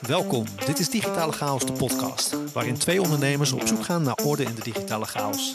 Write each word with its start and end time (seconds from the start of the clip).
Welkom, 0.00 0.44
dit 0.66 0.78
is 0.78 0.88
Digitale 0.88 1.32
Chaos, 1.32 1.66
de 1.66 1.72
podcast, 1.72 2.36
waarin 2.52 2.78
twee 2.78 3.02
ondernemers 3.02 3.52
op 3.52 3.66
zoek 3.66 3.84
gaan 3.84 4.02
naar 4.02 4.18
orde 4.24 4.42
in 4.42 4.54
de 4.54 4.62
digitale 4.62 5.04
chaos. 5.04 5.54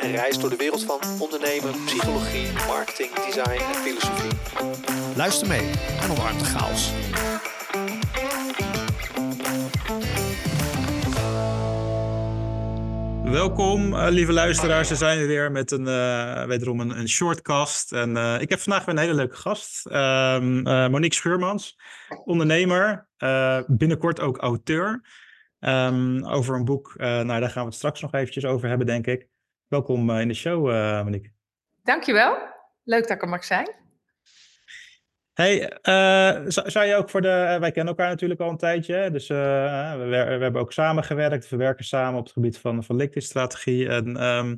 Een 0.00 0.10
reis 0.10 0.38
door 0.38 0.50
de 0.50 0.56
wereld 0.56 0.82
van 0.82 1.00
ondernemen, 1.18 1.84
psychologie, 1.84 2.46
marketing, 2.66 3.14
design 3.14 3.62
en 3.62 3.74
filosofie. 3.74 4.30
Luister 5.16 5.48
mee 5.48 5.70
en 6.00 6.10
omarm 6.10 6.38
chaos. 6.38 6.90
Welkom, 13.32 13.92
uh, 13.92 14.06
lieve 14.08 14.32
luisteraars. 14.32 14.88
We 14.88 14.96
zijn 14.96 15.26
weer 15.26 15.52
met 15.52 15.70
een, 15.70 15.86
uh, 15.86 16.44
wederom 16.44 16.80
een, 16.80 16.98
een 16.98 17.08
shortcast. 17.08 17.92
En 17.92 18.10
uh, 18.10 18.40
ik 18.40 18.48
heb 18.48 18.58
vandaag 18.58 18.84
weer 18.84 18.94
een 18.94 19.00
hele 19.00 19.14
leuke 19.14 19.36
gast. 19.36 19.86
Um, 19.86 20.62
Monique 20.62 21.14
Scheurmans, 21.14 21.78
ondernemer. 22.24 23.08
binnenkort 23.66 24.20
ook 24.20 24.38
auteur. 24.38 25.04
Um, 25.60 26.24
over 26.26 26.54
een 26.54 26.64
boek. 26.64 26.94
nou, 26.96 27.26
daar 27.26 27.50
gaan 27.50 27.62
we 27.62 27.68
het 27.68 27.74
straks 27.74 28.00
nog 28.00 28.14
eventjes 28.14 28.44
over 28.44 28.68
hebben, 28.68 28.86
denk 28.86 29.06
ik. 29.06 29.26
Welkom 29.68 30.10
in 30.10 30.28
de 30.28 30.34
show, 30.34 30.66
Monique. 31.04 31.32
Dankjewel. 31.82 32.36
Leuk 32.84 33.02
dat 33.02 33.16
ik 33.16 33.22
er 33.22 33.28
mag 33.28 33.44
zijn. 33.44 33.81
Hey, 35.32 35.78
uh, 35.82 36.44
zou 36.46 36.86
je 36.86 36.94
ook 36.94 37.10
voor 37.10 37.22
de. 37.22 37.28
Eh, 37.28 37.60
wij 37.60 37.70
kennen 37.70 37.94
elkaar 37.94 38.08
natuurlijk 38.08 38.40
al 38.40 38.50
een 38.50 38.56
tijdje. 38.56 39.10
Dus 39.10 39.28
uh, 39.28 39.38
we, 40.08 40.16
hebben 40.16 40.60
ook 40.60 40.72
samengewerkt. 40.72 41.48
We 41.48 41.56
werken 41.56 41.84
samen 41.84 42.18
op 42.18 42.24
het 42.24 42.32
gebied 42.32 42.58
van, 42.58 42.84
van 42.84 42.96
LinkedIn-strategie. 42.96 43.88
En, 43.88 44.08
uh, 44.08 44.54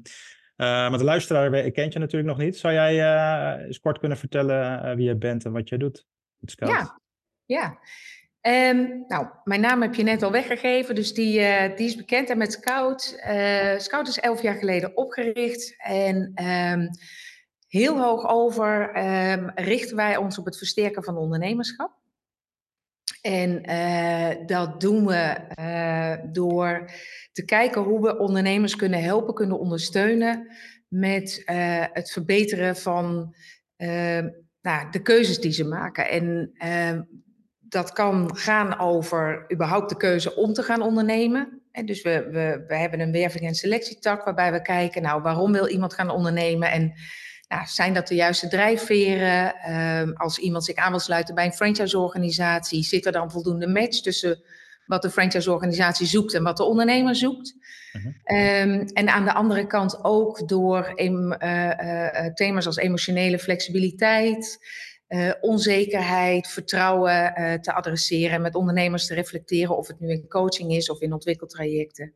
maar 0.57 0.99
de 0.99 1.05
luisteraar 1.05 1.71
kent 1.71 1.93
je 1.93 1.99
natuurlijk 1.99 2.37
nog 2.37 2.47
niet. 2.47 2.57
Zou 2.57 2.75
jij 2.75 3.67
eens 3.67 3.81
kort 3.81 3.99
kunnen 3.99 4.19
vertellen 4.19 4.97
wie 4.97 5.07
je 5.07 5.17
bent 5.17 5.45
en 5.45 5.53
wat 5.53 5.69
jij 5.69 5.79
doet? 5.79 6.07
Ja, 6.45 7.01
ja. 7.45 7.79
Um, 8.71 9.05
nou, 9.09 9.27
mijn 9.45 9.61
naam 9.61 9.83
heb 9.83 9.95
je 9.95 10.03
net 10.03 10.23
al 10.23 10.33
weggegeven, 10.33 10.95
dus 10.95 11.15
die, 11.15 11.33
die 11.75 11.87
is 11.87 11.97
bekend. 11.97 12.31
En 12.31 12.39
met 12.39 12.53
Scout. 12.53 13.25
Scout 13.77 14.09
is 14.09 14.19
elf 14.19 14.43
jaar 14.43 14.57
geleden 14.57 14.97
opgericht. 14.97 15.75
En. 15.79 16.45
Um, 16.45 16.89
heel 17.75 17.99
hoog 17.99 18.29
over 18.29 18.97
um, 19.33 19.51
richten 19.55 19.97
wij 19.97 20.17
ons 20.17 20.39
op 20.39 20.45
het 20.45 20.59
versterken 20.59 21.05
van 21.05 21.17
ondernemerschap. 21.17 21.93
En 23.21 23.71
uh, 23.71 24.47
dat 24.47 24.81
doen 24.81 25.07
we 25.07 25.37
uh, 25.61 26.33
door 26.33 26.91
te 27.33 27.45
kijken 27.45 27.83
hoe 27.83 28.01
we 28.01 28.19
ondernemers 28.19 28.77
kunnen 28.77 29.03
helpen, 29.03 29.35
kunnen 29.35 29.59
ondersteunen 29.59 30.49
met 30.89 31.43
uh, 31.47 31.85
het 31.93 32.11
verbeteren 32.11 32.77
van 32.77 33.35
ehm, 33.77 34.29
nou, 34.61 34.91
de 34.91 35.03
keuzes 35.03 35.41
die 35.41 35.53
ze 35.53 35.65
maken. 35.65 36.09
En 36.09 36.51
ehm, 36.55 37.03
dat 37.59 37.93
kan 37.93 38.37
gaan 38.37 38.79
over 38.79 39.53
überhaupt 39.53 39.89
de 39.89 39.97
keuze 39.97 40.37
om 40.37 40.53
te 40.53 40.63
gaan 40.63 40.83
ondernemen. 40.83 41.63
En 41.71 41.87
dus 41.87 42.03
we, 42.03 42.29
we, 42.31 42.65
we 42.69 42.77
hebben 42.77 43.01
een 43.01 43.13
werving- 43.13 43.47
en 43.47 43.55
selectietak 43.55 44.25
waarbij 44.25 44.53
we 44.53 44.63
kijken, 44.63 45.03
nou, 45.03 45.23
waarom 45.23 45.53
wil 45.53 45.69
iemand 45.69 45.95
gaan 45.95 46.11
ondernemen 46.11 46.71
en 46.71 46.95
nou, 47.49 47.67
zijn 47.67 47.95
dat 47.95 48.09
de 48.09 48.15
juiste 48.15 48.49
drijfveren? 48.49 49.55
Ehm, 49.55 50.13
als 50.13 50.39
iemand 50.39 50.65
zich 50.65 50.77
aan 50.77 50.91
wil 50.91 51.01
sluiten 51.01 51.35
bij 51.35 51.45
een 51.45 51.53
franchiseorganisatie, 51.53 52.83
zit 52.83 53.07
er 53.07 53.13
dan 53.13 53.31
voldoende 53.31 53.67
match 53.67 54.01
tussen 54.01 54.43
wat 54.87 55.03
de 55.03 55.11
franchiseorganisatie 55.11 56.07
zoekt 56.07 56.35
en 56.35 56.43
wat 56.43 56.57
de 56.57 56.65
ondernemer 56.65 57.17
zoekt? 57.17 57.55
Mhm. 57.93 58.09
Ehm, 58.25 58.87
en 58.93 59.09
aan 59.09 59.25
de 59.25 59.33
andere 59.33 59.67
kant 59.67 60.05
ook 60.05 60.49
door 60.49 60.93
em, 60.95 61.33
uh, 61.33 61.71
uh, 61.71 62.27
thema's 62.35 62.67
als 62.67 62.77
emotionele 62.77 63.39
flexibiliteit, 63.39 64.59
uh, 65.09 65.33
onzekerheid, 65.41 66.49
vertrouwen 66.49 67.33
te 67.61 67.73
adresseren 67.75 68.35
en 68.35 68.43
met 68.43 68.55
ondernemers 68.55 69.07
te 69.07 69.15
reflecteren 69.15 69.77
of 69.77 69.87
het 69.87 70.01
nu 70.01 70.11
in 70.11 70.29
coaching 70.29 70.73
is 70.73 70.91
of 70.91 71.01
in 71.01 71.13
ontwikkeltrajecten 71.13 72.15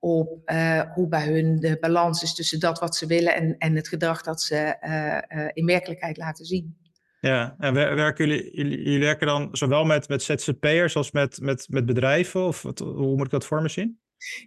op 0.00 0.50
uh, 0.50 0.80
hoe 0.94 1.08
bij 1.08 1.26
hun 1.26 1.56
de 1.56 1.76
balans 1.80 2.22
is 2.22 2.34
tussen 2.34 2.60
dat 2.60 2.78
wat 2.78 2.96
ze 2.96 3.06
willen 3.06 3.34
en, 3.34 3.54
en 3.58 3.76
het 3.76 3.88
gedrag 3.88 4.22
dat 4.22 4.42
ze 4.42 4.76
uh, 4.80 5.40
uh, 5.40 5.48
in 5.52 5.66
werkelijkheid 5.66 6.16
laten 6.16 6.44
zien. 6.44 6.76
Ja, 7.20 7.54
en 7.58 7.74
werken 7.74 8.26
jullie, 8.26 8.56
jullie, 8.56 8.82
jullie, 8.82 9.00
werken 9.00 9.26
dan 9.26 9.48
zowel 9.52 9.84
met, 9.84 10.08
met 10.08 10.22
ZZP'ers 10.22 10.96
als 10.96 11.10
met, 11.10 11.40
met, 11.40 11.66
met 11.68 11.86
bedrijven? 11.86 12.46
Of 12.46 12.62
wat, 12.62 12.78
hoe 12.78 13.16
moet 13.16 13.24
ik 13.24 13.30
dat 13.30 13.46
voor 13.46 13.62
me 13.62 13.68
zien? 13.68 13.98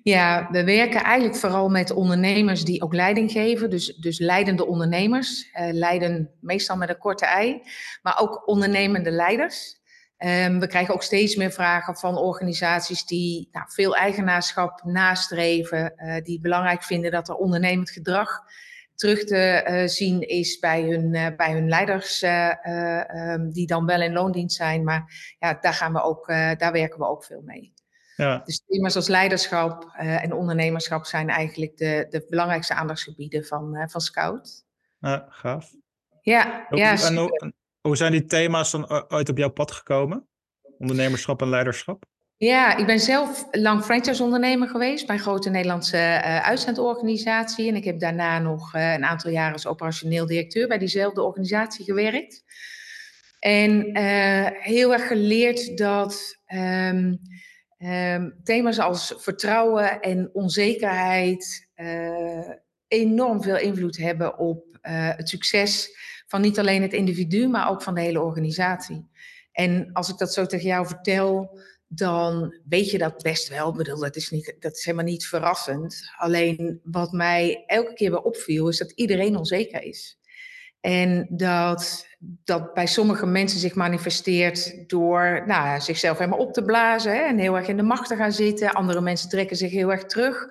Ja, 0.03 0.47
we 0.51 0.63
werken 0.63 1.03
eigenlijk 1.03 1.35
vooral 1.35 1.69
met 1.69 1.91
ondernemers 1.91 2.63
die 2.63 2.81
ook 2.81 2.93
leiding 2.93 3.31
geven. 3.31 3.69
Dus, 3.69 3.95
dus 3.95 4.19
leidende 4.19 4.65
ondernemers. 4.65 5.49
leiden 5.71 6.29
meestal 6.41 6.77
met 6.77 6.89
een 6.89 6.97
korte 6.97 7.25
ei. 7.25 7.61
Maar 8.01 8.19
ook 8.19 8.47
ondernemende 8.47 9.11
leiders. 9.11 9.80
Um, 10.23 10.59
we 10.59 10.67
krijgen 10.67 10.93
ook 10.93 11.03
steeds 11.03 11.35
meer 11.35 11.51
vragen 11.51 11.95
van 11.95 12.17
organisaties 12.17 13.05
die 13.05 13.49
nou, 13.51 13.65
veel 13.69 13.95
eigenaarschap 13.95 14.83
nastreven, 14.83 15.93
uh, 15.97 16.23
die 16.23 16.39
belangrijk 16.39 16.83
vinden 16.83 17.11
dat 17.11 17.29
er 17.29 17.35
ondernemend 17.35 17.89
gedrag 17.89 18.39
terug 18.95 19.23
te 19.23 19.65
uh, 19.67 19.87
zien 19.87 20.27
is 20.27 20.59
bij 20.59 20.81
hun, 20.81 21.13
uh, 21.13 21.27
bij 21.37 21.51
hun 21.51 21.69
leiders, 21.69 22.23
um, 22.23 23.51
die 23.51 23.67
dan 23.67 23.85
wel 23.85 24.01
in 24.01 24.13
loondienst 24.13 24.55
zijn. 24.55 24.83
Maar 24.83 25.35
ja, 25.39 25.57
daar, 25.61 25.73
gaan 25.73 25.93
we 25.93 26.01
ook, 26.01 26.27
daar 26.27 26.71
werken 26.71 26.99
we 26.99 27.07
ook 27.07 27.23
veel 27.23 27.41
mee. 27.45 27.73
Ja. 28.15 28.41
Dus 28.45 28.63
thema's 28.67 28.95
als 28.95 29.07
leiderschap 29.07 29.93
en 29.97 30.33
ondernemerschap 30.33 31.05
zijn 31.05 31.29
eigenlijk 31.29 31.77
de, 31.77 32.07
de 32.09 32.25
belangrijkste 32.29 32.73
aandachtsgebieden 32.73 33.45
van, 33.45 33.85
van 33.89 34.01
Scout. 34.01 34.65
Ja, 34.99 35.25
gaaf. 35.29 35.73
Ja, 36.21 36.67
ja 36.69 36.91
en, 36.91 37.53
hoe 37.81 37.95
zijn 37.95 38.11
die 38.11 38.25
thema's 38.25 38.71
dan 38.71 39.11
ooit 39.11 39.29
op 39.29 39.37
jouw 39.37 39.49
pad 39.49 39.71
gekomen? 39.71 40.27
Ondernemerschap 40.77 41.41
en 41.41 41.49
leiderschap? 41.49 42.05
Ja, 42.37 42.77
ik 42.77 42.85
ben 42.85 42.99
zelf 42.99 43.47
lang 43.51 43.83
franchise-ondernemer 43.83 44.67
geweest 44.67 45.05
bij 45.05 45.15
een 45.15 45.21
grote 45.21 45.49
Nederlandse 45.49 45.97
uh, 45.97 46.41
uitzendorganisatie. 46.41 47.67
En 47.67 47.75
ik 47.75 47.83
heb 47.83 47.99
daarna 47.99 48.39
nog 48.39 48.75
uh, 48.75 48.93
een 48.93 49.05
aantal 49.05 49.31
jaren 49.31 49.53
als 49.53 49.67
operationeel 49.67 50.25
directeur 50.25 50.67
bij 50.67 50.77
diezelfde 50.77 51.21
organisatie 51.21 51.85
gewerkt. 51.85 52.43
En 53.39 53.97
uh, 53.97 54.47
heel 54.51 54.93
erg 54.93 55.07
geleerd 55.07 55.77
dat 55.77 56.37
um, 56.53 57.19
um, 57.79 58.39
thema's 58.43 58.79
als 58.79 59.13
vertrouwen 59.17 59.99
en 59.99 60.29
onzekerheid 60.33 61.69
enorm 62.87 63.43
veel 63.43 63.57
invloed 63.57 63.97
hebben 63.97 64.37
op 64.37 64.77
het 64.81 65.29
succes 65.29 65.89
van 66.31 66.41
niet 66.41 66.59
alleen 66.59 66.81
het 66.81 66.93
individu, 66.93 67.47
maar 67.47 67.69
ook 67.69 67.81
van 67.81 67.95
de 67.95 68.01
hele 68.01 68.21
organisatie. 68.21 69.09
En 69.51 69.89
als 69.93 70.09
ik 70.09 70.17
dat 70.17 70.33
zo 70.33 70.45
tegen 70.45 70.67
jou 70.67 70.87
vertel, 70.87 71.59
dan 71.87 72.55
weet 72.69 72.91
je 72.91 72.97
dat 72.97 73.21
best 73.21 73.47
wel. 73.47 73.69
Ik 73.69 73.75
bedoel, 73.75 73.99
dat 73.99 74.15
is, 74.15 74.29
niet, 74.29 74.55
dat 74.59 74.77
is 74.77 74.85
helemaal 74.85 75.05
niet 75.05 75.25
verrassend. 75.25 76.01
Alleen 76.17 76.79
wat 76.83 77.11
mij 77.11 77.63
elke 77.65 77.93
keer 77.93 78.11
weer 78.11 78.21
opviel, 78.21 78.69
is 78.69 78.77
dat 78.77 78.91
iedereen 78.91 79.35
onzeker 79.35 79.83
is. 79.83 80.19
En 80.79 81.27
dat 81.29 82.07
dat 82.19 82.73
bij 82.73 82.87
sommige 82.87 83.25
mensen 83.25 83.59
zich 83.59 83.75
manifesteert 83.75 84.89
door 84.89 85.43
nou, 85.45 85.81
zichzelf 85.81 86.17
helemaal 86.17 86.39
op 86.39 86.53
te 86.53 86.63
blazen 86.63 87.15
hè, 87.15 87.21
en 87.21 87.37
heel 87.37 87.55
erg 87.55 87.67
in 87.67 87.77
de 87.77 87.83
macht 87.83 88.07
te 88.07 88.15
gaan 88.15 88.31
zitten. 88.31 88.73
Andere 88.73 89.01
mensen 89.01 89.29
trekken 89.29 89.57
zich 89.57 89.71
heel 89.71 89.91
erg 89.91 90.05
terug. 90.05 90.47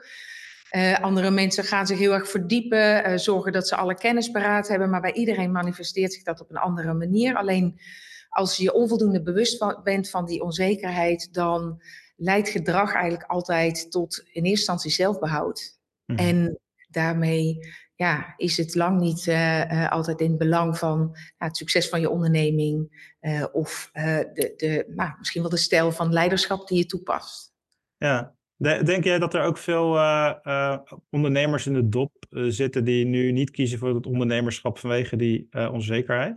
Uh, 0.76 0.98
andere 1.00 1.30
mensen 1.30 1.64
gaan 1.64 1.86
zich 1.86 1.98
heel 1.98 2.12
erg 2.12 2.28
verdiepen, 2.28 3.10
uh, 3.10 3.16
zorgen 3.16 3.52
dat 3.52 3.68
ze 3.68 3.76
alle 3.76 3.94
kennis 3.94 4.30
paraat 4.30 4.68
hebben, 4.68 4.90
maar 4.90 5.00
bij 5.00 5.12
iedereen 5.12 5.52
manifesteert 5.52 6.12
zich 6.12 6.22
dat 6.22 6.40
op 6.40 6.50
een 6.50 6.56
andere 6.56 6.94
manier. 6.94 7.36
Alleen 7.36 7.80
als 8.28 8.56
je 8.56 8.72
onvoldoende 8.72 9.22
bewust 9.22 9.58
van, 9.58 9.80
bent 9.84 10.10
van 10.10 10.26
die 10.26 10.42
onzekerheid, 10.42 11.28
dan 11.32 11.82
leidt 12.16 12.48
gedrag 12.48 12.92
eigenlijk 12.92 13.30
altijd 13.30 13.90
tot 13.90 14.18
in 14.18 14.32
eerste 14.32 14.48
instantie 14.48 14.90
zelfbehoud. 14.90 15.78
Mm. 16.06 16.16
En 16.16 16.58
daarmee 16.88 17.58
ja, 17.94 18.34
is 18.36 18.56
het 18.56 18.74
lang 18.74 19.00
niet 19.00 19.26
uh, 19.26 19.90
altijd 19.90 20.20
in 20.20 20.28
het 20.28 20.38
belang 20.38 20.78
van 20.78 20.98
nou, 20.98 21.14
het 21.38 21.56
succes 21.56 21.88
van 21.88 22.00
je 22.00 22.10
onderneming 22.10 23.08
of 23.52 23.90
de, 23.92 24.52
de, 24.56 24.84
nou, 24.88 25.10
misschien 25.18 25.40
wel 25.40 25.50
de 25.50 25.56
stijl 25.56 25.92
van 25.92 26.12
leiderschap 26.12 26.68
die 26.68 26.78
je 26.78 26.86
toepast. 26.86 27.52
Ja, 27.96 28.34
Denk 28.60 29.04
jij 29.04 29.18
dat 29.18 29.34
er 29.34 29.42
ook 29.42 29.58
veel 29.58 29.96
uh, 29.96 30.32
uh, 30.44 30.76
ondernemers 31.10 31.66
in 31.66 31.72
de 31.72 31.88
dop 31.88 32.12
uh, 32.30 32.44
zitten 32.48 32.84
die 32.84 33.04
nu 33.04 33.32
niet 33.32 33.50
kiezen 33.50 33.78
voor 33.78 33.94
het 33.94 34.06
ondernemerschap 34.06 34.78
vanwege 34.78 35.16
die 35.16 35.48
onzekerheid? 35.72 36.36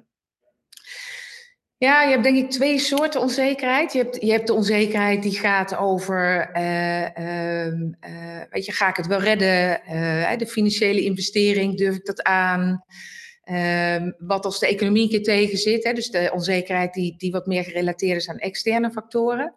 Ja, 1.77 2.03
je 2.03 2.09
hebt 2.09 2.23
denk 2.23 2.37
ik 2.37 2.49
twee 2.49 2.79
soorten 2.79 3.21
onzekerheid. 3.21 3.93
Je 3.93 3.99
hebt, 3.99 4.21
je 4.21 4.31
hebt 4.31 4.47
de 4.47 4.53
onzekerheid 4.53 5.23
die 5.23 5.39
gaat 5.39 5.75
over, 5.75 6.49
ehm, 6.51 7.91
weet 8.49 8.65
je, 8.65 8.71
ga 8.71 8.89
ik 8.89 8.95
het 8.95 9.07
wel 9.07 9.21
redden? 9.21 9.81
de 10.37 10.47
financiële 10.47 11.01
investering, 11.01 11.77
durf 11.77 11.95
ik 11.95 12.05
dat 12.05 12.23
aan? 12.23 12.83
Ehm, 13.43 14.11
wat 14.17 14.45
als 14.45 14.59
de 14.59 14.67
economie 14.67 15.03
een 15.03 15.09
keer 15.09 15.23
tegen 15.23 15.57
zit? 15.57 15.83
Hè? 15.83 15.93
Dus 15.93 16.09
de 16.09 16.29
onzekerheid 16.33 16.93
die, 16.93 17.17
die 17.17 17.31
wat 17.31 17.45
meer 17.45 17.63
gerelateerd 17.63 18.17
is 18.17 18.29
aan 18.29 18.37
externe 18.37 18.91
factoren. 18.91 19.53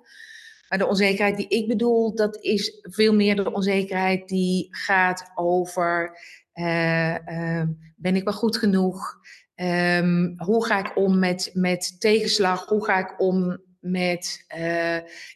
Maar 0.77 0.85
de 0.85 0.93
onzekerheid 0.93 1.37
die 1.37 1.49
ik 1.49 1.69
bedoel, 1.69 2.15
dat 2.15 2.43
is 2.43 2.79
veel 2.83 3.15
meer 3.15 3.37
de 3.37 3.53
onzekerheid 3.53 4.29
die 4.29 4.69
gaat 4.71 5.31
over: 5.35 6.19
uh, 6.55 7.15
uh, 7.15 7.63
ben 7.97 8.17
ik 8.17 8.25
wel 8.25 8.33
goed 8.33 8.57
genoeg? 8.57 9.15
Um, 9.55 10.35
hoe 10.37 10.67
ga 10.67 10.79
ik 10.79 10.97
om 10.97 11.19
met, 11.19 11.51
met 11.53 12.01
tegenslag? 12.01 12.67
Hoe 12.67 12.85
ga 12.85 12.99
ik 12.99 13.21
om 13.21 13.59
met 13.81 14.45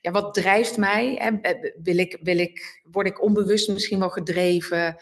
ja, 0.01 0.11
wat 0.11 0.35
drijft 0.35 0.77
mij? 0.77 1.15
Hè? 1.19 1.55
Wil 1.83 1.99
ik, 1.99 2.19
wil 2.23 2.39
ik, 2.39 2.83
word 2.91 3.07
ik 3.07 3.23
onbewust 3.23 3.69
misschien 3.69 3.99
wel 3.99 4.11
gedreven 4.11 4.97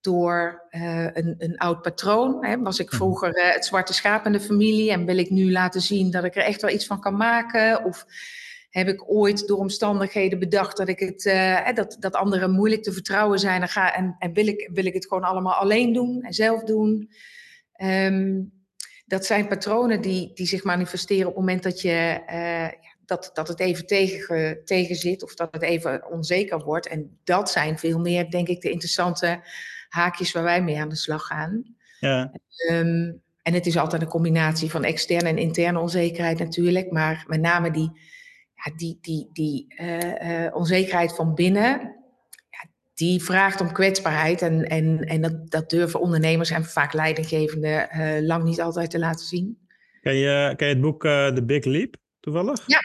door 0.00 0.66
een, 0.70 1.34
een 1.38 1.58
oud 1.58 1.82
patroon? 1.82 2.44
Hè? 2.44 2.58
Was 2.58 2.78
ik 2.78 2.86
mhm. 2.86 2.96
vroeger 2.96 3.30
het 3.52 3.64
zwarte 3.64 3.94
schaap 3.94 4.26
in 4.26 4.32
de 4.32 4.40
familie 4.40 4.90
en 4.90 5.04
wil 5.04 5.18
ik 5.18 5.30
nu 5.30 5.50
laten 5.50 5.80
zien 5.80 6.10
dat 6.10 6.24
ik 6.24 6.36
er 6.36 6.44
echt 6.44 6.62
wel 6.62 6.70
iets 6.70 6.86
van 6.86 7.00
kan 7.00 7.16
maken? 7.16 7.84
Of 7.84 8.06
heb 8.72 8.88
ik 8.88 9.10
ooit 9.10 9.46
door 9.46 9.58
omstandigheden 9.58 10.38
bedacht 10.38 10.76
dat, 10.76 10.88
ik 10.88 10.98
het, 10.98 11.24
uh, 11.24 11.72
dat, 11.74 11.96
dat 11.98 12.14
anderen 12.14 12.50
moeilijk 12.50 12.82
te 12.82 12.92
vertrouwen 12.92 13.38
zijn. 13.38 13.62
En, 13.62 13.68
ga, 13.68 13.94
en, 13.94 14.16
en 14.18 14.32
wil, 14.32 14.46
ik, 14.46 14.70
wil 14.72 14.84
ik 14.84 14.94
het 14.94 15.06
gewoon 15.06 15.24
allemaal 15.24 15.54
alleen 15.54 15.92
doen 15.92 16.22
en 16.22 16.32
zelf 16.32 16.62
doen. 16.62 17.10
Um, 17.82 18.52
dat 19.06 19.26
zijn 19.26 19.48
patronen 19.48 20.00
die, 20.00 20.30
die 20.34 20.46
zich 20.46 20.64
manifesteren 20.64 21.28
op 21.28 21.34
het 21.34 21.44
moment 21.44 21.62
dat, 21.62 21.80
je, 21.80 22.22
uh, 22.32 22.88
dat, 23.04 23.30
dat 23.34 23.48
het 23.48 23.60
even 23.60 23.86
tegen, 23.86 24.64
tegen 24.64 24.96
zit 24.96 25.22
of 25.22 25.34
dat 25.34 25.48
het 25.50 25.62
even 25.62 26.10
onzeker 26.10 26.64
wordt. 26.64 26.88
En 26.88 27.18
dat 27.24 27.50
zijn 27.50 27.78
veel 27.78 27.98
meer, 27.98 28.30
denk 28.30 28.48
ik, 28.48 28.60
de 28.60 28.70
interessante 28.70 29.40
haakjes 29.88 30.32
waar 30.32 30.42
wij 30.42 30.62
mee 30.62 30.80
aan 30.80 30.88
de 30.88 30.96
slag 30.96 31.22
gaan. 31.22 31.76
Ja. 32.00 32.32
Um, 32.70 33.22
en 33.42 33.54
het 33.54 33.66
is 33.66 33.76
altijd 33.76 34.02
een 34.02 34.08
combinatie 34.08 34.70
van 34.70 34.84
externe 34.84 35.28
en 35.28 35.38
interne 35.38 35.78
onzekerheid 35.80 36.38
natuurlijk, 36.38 36.90
maar 36.90 37.24
met 37.26 37.40
name 37.40 37.70
die 37.70 37.90
die, 38.76 38.98
die, 39.00 39.30
die 39.32 39.74
uh, 39.80 40.44
uh, 40.44 40.54
onzekerheid 40.54 41.14
van 41.14 41.34
binnen, 41.34 41.70
ja, 42.50 42.68
die 42.94 43.22
vraagt 43.22 43.60
om 43.60 43.72
kwetsbaarheid. 43.72 44.42
En, 44.42 44.68
en, 44.68 44.98
en 44.98 45.20
dat, 45.20 45.50
dat 45.50 45.70
durven 45.70 46.00
ondernemers 46.00 46.50
en 46.50 46.64
vaak 46.64 46.92
leidinggevenden 46.92 47.88
uh, 47.96 48.26
lang 48.26 48.44
niet 48.44 48.60
altijd 48.60 48.90
te 48.90 48.98
laten 48.98 49.26
zien. 49.26 49.58
Ken 50.00 50.14
je, 50.14 50.54
ken 50.56 50.66
je 50.66 50.72
het 50.72 50.82
boek 50.82 51.02
The 51.02 51.42
Big 51.46 51.64
Leap 51.64 51.96
toevallig? 52.20 52.62
Ja. 52.66 52.78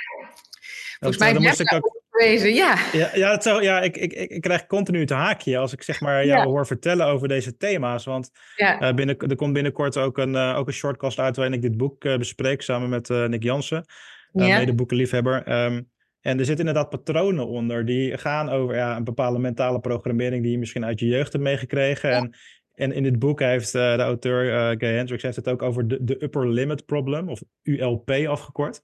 Volgens 1.00 1.20
mij 1.20 1.40
moest 1.40 1.60
ik 1.60 1.74
ook 1.74 1.96
Wezen, 2.18 2.54
ja. 2.54 2.78
Ja, 2.92 3.10
ja, 3.14 3.32
het 3.32 3.44
zo, 3.44 3.62
ja 3.62 3.82
ik, 3.82 3.98
ik, 3.98 4.14
ik 4.14 4.42
krijg 4.42 4.66
continu 4.66 5.06
te 5.06 5.14
haakje 5.14 5.58
als 5.58 5.74
ik 5.74 5.84
zeg 5.84 6.02
maar 6.02 6.26
jou 6.26 6.48
hoor 6.48 6.68
vertellen 6.68 7.06
over 7.06 7.28
deze 7.28 7.58
thema's. 7.58 8.06
Want 8.06 8.32
ja. 8.56 8.94
binnen, 8.94 9.18
er 9.18 9.36
komt 9.36 9.54
binnenkort 9.54 9.98
ook 9.98 10.18
een, 10.18 10.36
ook 10.36 10.68
een 10.68 10.74
shortcast 10.74 11.20
uit 11.20 11.36
waarin 11.36 11.54
ik 11.54 11.62
dit 11.62 11.78
boek 11.78 12.00
bespreek 12.00 12.62
samen 12.62 12.90
met 12.90 13.10
Nick 13.10 13.44
Jansen 13.44 13.86
uh, 14.34 14.48
ja. 14.48 14.58
medeboekenliefhebber. 14.58 15.66
Um, 15.66 15.90
en 16.22 16.40
er 16.40 16.46
zitten 16.46 16.68
inderdaad 16.68 16.90
patronen 16.90 17.48
onder 17.48 17.86
die 17.86 18.18
gaan 18.18 18.50
over 18.50 18.76
ja, 18.76 18.96
een 18.96 19.04
bepaalde 19.04 19.40
mentale 19.40 19.80
programmering 19.80 20.44
die 20.44 20.52
je 20.52 20.58
misschien 20.58 20.86
uit 20.86 21.00
je 21.00 21.08
jeugd 21.08 21.32
hebt 21.32 21.44
meegekregen. 21.44 22.12
En, 22.12 22.34
en 22.74 22.92
in 22.92 23.04
dit 23.04 23.20
boek 23.20 23.40
heeft 23.40 23.76
uh, 23.76 23.96
de 23.96 24.02
auteur 24.02 24.46
uh, 24.46 24.78
Gay 24.80 24.94
Hendricks 24.96 25.24
heeft 25.24 25.36
het 25.36 25.48
ook 25.48 25.62
over 25.62 25.88
de, 25.88 26.04
de 26.04 26.24
upper 26.24 26.50
limit 26.50 26.86
problem, 26.86 27.30
of 27.30 27.42
ULP 27.64 28.12
afgekort. 28.12 28.82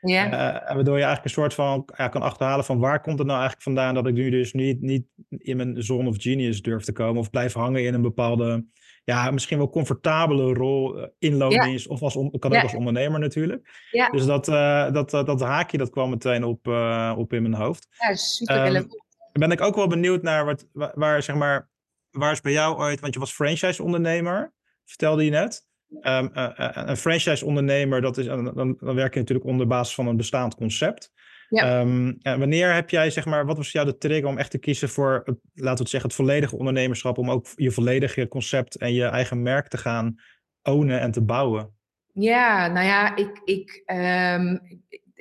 Ja. 0.00 0.26
Uh, 0.26 0.74
waardoor 0.74 0.96
je 0.96 1.04
eigenlijk 1.04 1.24
een 1.24 1.42
soort 1.42 1.54
van 1.54 1.88
ja, 1.96 2.08
kan 2.08 2.22
achterhalen 2.22 2.64
van 2.64 2.78
waar 2.78 3.00
komt 3.00 3.18
het 3.18 3.26
nou 3.26 3.40
eigenlijk 3.40 3.68
vandaan 3.68 3.94
dat 3.94 4.06
ik 4.06 4.14
nu 4.14 4.30
dus 4.30 4.52
niet, 4.52 4.80
niet 4.80 5.04
in 5.28 5.56
mijn 5.56 5.82
zone 5.82 6.08
of 6.08 6.16
genius 6.18 6.62
durf 6.62 6.84
te 6.84 6.92
komen 6.92 7.20
of 7.20 7.30
blijf 7.30 7.52
hangen 7.52 7.84
in 7.84 7.94
een 7.94 8.02
bepaalde 8.02 8.64
ja, 9.04 9.30
misschien 9.30 9.58
wel 9.58 9.70
comfortabele 9.70 10.52
rol 10.52 10.98
eh, 10.98 11.08
in 11.18 11.36
loondienst 11.36 11.88
of 11.88 12.02
als 12.02 12.14
kan 12.38 12.56
ook 12.56 12.62
als 12.62 12.74
ondernemer 12.74 13.20
natuurlijk. 13.20 13.86
Ja. 13.90 14.10
Dus 14.10 14.24
dat, 14.24 14.48
uh, 14.48 14.92
dat, 14.92 15.10
dat, 15.10 15.26
dat, 15.26 15.40
haakje 15.40 15.78
dat 15.78 15.90
kwam 15.90 16.10
meteen 16.10 16.44
op, 16.44 16.66
uh, 16.66 17.14
op 17.16 17.32
in 17.32 17.42
mijn 17.42 17.54
hoofd. 17.54 17.88
Ja, 17.90 18.14
super 18.14 18.56
um, 18.56 18.62
relevant. 18.62 19.04
Ben 19.32 19.50
ik 19.50 19.60
ook 19.60 19.74
wel 19.74 19.86
benieuwd 19.86 20.22
naar 20.22 20.44
wat, 20.44 20.66
waar, 20.72 21.22
zeg 21.22 21.36
maar, 21.36 21.68
waar 22.10 22.32
is 22.32 22.40
bij 22.40 22.52
jou 22.52 22.78
ooit, 22.78 23.00
want 23.00 23.14
je 23.14 23.20
was 23.20 23.32
franchise 23.32 23.82
ondernemer, 23.82 24.52
vertelde 24.84 25.24
je 25.24 25.30
net. 25.30 25.68
Um, 26.02 26.30
uh, 26.34 26.50
een 26.72 26.96
franchise 26.96 27.44
ondernemer, 27.44 28.00
dat 28.00 28.18
is, 28.18 28.26
dan, 28.26 28.54
dan 28.54 28.94
werk 28.94 29.14
je 29.14 29.20
natuurlijk 29.20 29.48
onder 29.48 29.66
basis 29.66 29.94
van 29.94 30.06
een 30.06 30.16
bestaand 30.16 30.54
concept. 30.54 31.12
Ja. 31.50 31.80
Um, 31.80 32.18
wanneer 32.22 32.74
heb 32.74 32.90
jij, 32.90 33.10
zeg 33.10 33.24
maar, 33.24 33.46
wat 33.46 33.56
was 33.56 33.72
jou 33.72 33.86
de 33.86 33.98
trigger 33.98 34.28
om 34.28 34.38
echt 34.38 34.50
te 34.50 34.58
kiezen 34.58 34.88
voor, 34.88 35.22
het, 35.24 35.38
laten 35.54 35.76
we 35.76 35.80
het 35.80 35.88
zeggen, 35.88 36.08
het 36.08 36.18
volledige 36.18 36.56
ondernemerschap, 36.56 37.18
om 37.18 37.30
ook 37.30 37.46
je 37.54 37.70
volledige 37.70 38.28
concept 38.28 38.76
en 38.76 38.92
je 38.92 39.04
eigen 39.04 39.42
merk 39.42 39.68
te 39.68 39.78
gaan 39.78 40.14
ownen 40.62 41.00
en 41.00 41.10
te 41.10 41.20
bouwen? 41.20 41.74
Ja, 42.12 42.66
nou 42.66 42.86
ja, 42.86 43.16
ik, 43.16 43.40
ik, 43.44 43.82
um, 43.86 44.60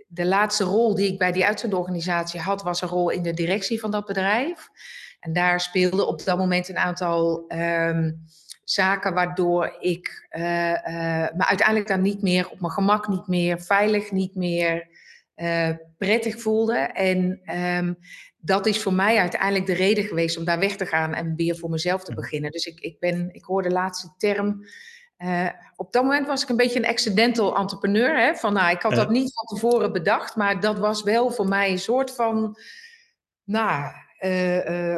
de 0.07 0.25
laatste 0.25 0.63
rol 0.63 0.95
die 0.95 1.11
ik 1.11 1.17
bij 1.17 1.31
die 1.31 1.45
uitzendorganisatie 1.45 2.39
had, 2.39 2.63
was 2.63 2.81
een 2.81 2.87
rol 2.87 3.09
in 3.09 3.23
de 3.23 3.33
directie 3.33 3.79
van 3.79 3.91
dat 3.91 4.05
bedrijf. 4.05 4.67
En 5.19 5.33
daar 5.33 5.59
speelde 5.59 6.05
op 6.05 6.23
dat 6.23 6.37
moment 6.37 6.69
een 6.69 6.77
aantal 6.77 7.45
um, 7.47 8.25
zaken 8.63 9.13
waardoor 9.13 9.77
ik 9.79 10.27
uh, 10.37 10.43
uh, 10.43 11.27
me 11.33 11.45
uiteindelijk 11.45 11.87
dan 11.87 12.01
niet 12.01 12.21
meer 12.21 12.49
op 12.49 12.59
mijn 12.59 12.73
gemak, 12.73 13.07
niet 13.07 13.27
meer 13.27 13.61
veilig, 13.61 14.11
niet 14.11 14.35
meer 14.35 14.87
uh, 15.41 15.69
prettig 15.97 16.41
voelde. 16.41 16.77
En 16.77 17.41
um, 17.55 17.97
dat 18.37 18.65
is 18.65 18.81
voor 18.81 18.93
mij 18.93 19.17
uiteindelijk 19.17 19.65
de 19.65 19.73
reden 19.73 20.03
geweest 20.03 20.37
om 20.37 20.45
daar 20.45 20.59
weg 20.59 20.75
te 20.75 20.85
gaan 20.85 21.13
en 21.13 21.35
weer 21.35 21.57
voor 21.57 21.69
mezelf 21.69 22.03
te 22.03 22.13
beginnen. 22.13 22.51
Dus 22.51 22.65
ik, 22.65 22.79
ik, 22.79 22.99
ben, 22.99 23.29
ik 23.31 23.43
hoor 23.43 23.63
de 23.63 23.71
laatste 23.71 24.13
term. 24.17 24.65
Uh, 25.17 25.49
op 25.75 25.93
dat 25.93 26.03
moment 26.03 26.27
was 26.27 26.43
ik 26.43 26.49
een 26.49 26.55
beetje 26.55 26.79
een 26.79 26.89
accidental 26.89 27.57
entrepreneur. 27.57 28.19
Hè? 28.19 28.35
Van, 28.35 28.53
nou, 28.53 28.71
ik 28.71 28.81
had 28.81 28.95
dat 28.95 29.09
niet 29.09 29.33
van 29.33 29.45
tevoren 29.45 29.93
bedacht, 29.93 30.35
maar 30.35 30.59
dat 30.59 30.79
was 30.79 31.03
wel 31.03 31.31
voor 31.31 31.47
mij 31.47 31.71
een 31.71 31.79
soort 31.79 32.15
van. 32.15 32.57
Nou, 33.43 33.91
uh, 34.19 34.95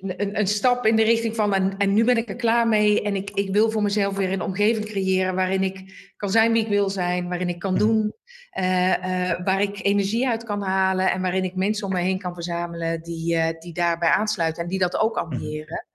een, 0.00 0.38
een, 0.38 0.46
stap 0.46 0.86
in 0.86 0.96
de 0.96 1.02
richting 1.02 1.36
van 1.36 1.54
en, 1.54 1.76
en, 1.78 1.94
nu 1.94 2.04
ben 2.04 2.16
ik 2.16 2.28
er 2.28 2.36
klaar 2.36 2.68
mee 2.68 3.02
en 3.02 3.16
ik, 3.16 3.30
ik 3.30 3.52
wil 3.52 3.70
voor 3.70 3.82
mezelf 3.82 4.16
weer 4.16 4.32
een 4.32 4.40
omgeving 4.40 4.86
creëren 4.86 5.34
waarin 5.34 5.62
ik 5.62 6.12
kan 6.16 6.30
zijn 6.30 6.52
wie 6.52 6.62
ik 6.62 6.68
wil 6.68 6.90
zijn, 6.90 7.28
waarin 7.28 7.48
ik 7.48 7.58
kan 7.58 7.78
doen, 7.78 8.14
uh, 8.58 8.88
uh, 8.88 9.44
waar 9.44 9.60
ik 9.60 9.84
energie 9.84 10.28
uit 10.28 10.44
kan 10.44 10.62
halen 10.62 11.10
en 11.10 11.20
waarin 11.20 11.44
ik 11.44 11.54
mensen 11.54 11.86
om 11.86 11.92
me 11.92 12.00
heen 12.00 12.18
kan 12.18 12.34
verzamelen 12.34 13.02
die, 13.02 13.34
uh, 13.34 13.48
die 13.58 13.72
daarbij 13.72 14.08
aansluiten 14.08 14.62
en 14.62 14.68
die 14.68 14.78
dat 14.78 14.98
ook 14.98 15.14
mhm. 15.14 15.24
ambiëren. 15.24 15.86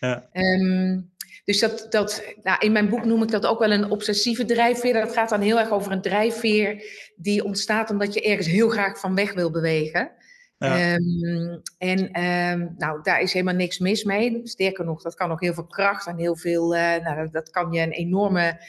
Ja. 0.00 0.28
Um, 0.32 1.12
dus 1.44 1.58
dat, 1.58 1.86
dat, 1.90 2.24
nou, 2.42 2.58
in 2.58 2.72
mijn 2.72 2.88
boek 2.88 3.04
noem 3.04 3.22
ik 3.22 3.30
dat 3.30 3.46
ook 3.46 3.58
wel 3.58 3.72
een 3.72 3.90
obsessieve 3.90 4.44
drijfveer. 4.44 4.92
Dat 4.92 5.12
gaat 5.12 5.28
dan 5.28 5.40
heel 5.40 5.58
erg 5.58 5.70
over 5.70 5.92
een 5.92 6.02
drijfveer 6.02 6.82
die 7.16 7.44
ontstaat 7.44 7.90
omdat 7.90 8.14
je 8.14 8.22
ergens 8.22 8.46
heel 8.46 8.68
graag 8.68 9.00
van 9.00 9.14
weg 9.14 9.34
wil 9.34 9.50
bewegen. 9.50 10.10
Um, 10.58 11.62
en 11.78 12.22
um, 12.24 12.74
nou, 12.76 13.02
daar 13.02 13.20
is 13.20 13.32
helemaal 13.32 13.54
niks 13.54 13.78
mis 13.78 14.04
mee. 14.04 14.40
Sterker 14.44 14.84
nog, 14.84 15.02
dat 15.02 15.14
kan 15.14 15.30
ook 15.30 15.40
heel 15.40 15.54
veel 15.54 15.66
kracht 15.66 16.06
en 16.06 16.18
heel 16.18 16.36
veel. 16.36 16.68
Nou, 16.68 17.28
dat 17.30 17.50
kan 17.50 17.72
je 17.72 17.80
een 17.80 17.92
enorme 17.92 18.60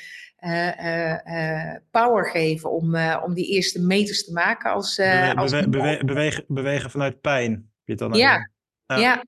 power 1.91 2.30
geven 2.30 2.71
om, 2.71 2.95
om 3.24 3.33
die 3.33 3.53
eerste 3.53 3.81
meters 3.81 4.25
te 4.25 4.31
maken. 4.31 4.71
Als, 4.71 4.95
bewe 4.95 5.36
als 5.36 5.51
bewe 5.51 6.06
bewegen, 6.06 6.45
bewegen 6.47 6.92
vanuit 6.92 7.21
pijn. 7.21 7.71
Je 7.83 7.95
dan 7.95 8.13
ja, 8.13 8.49
ja, 8.85 8.97
ja. 8.97 9.23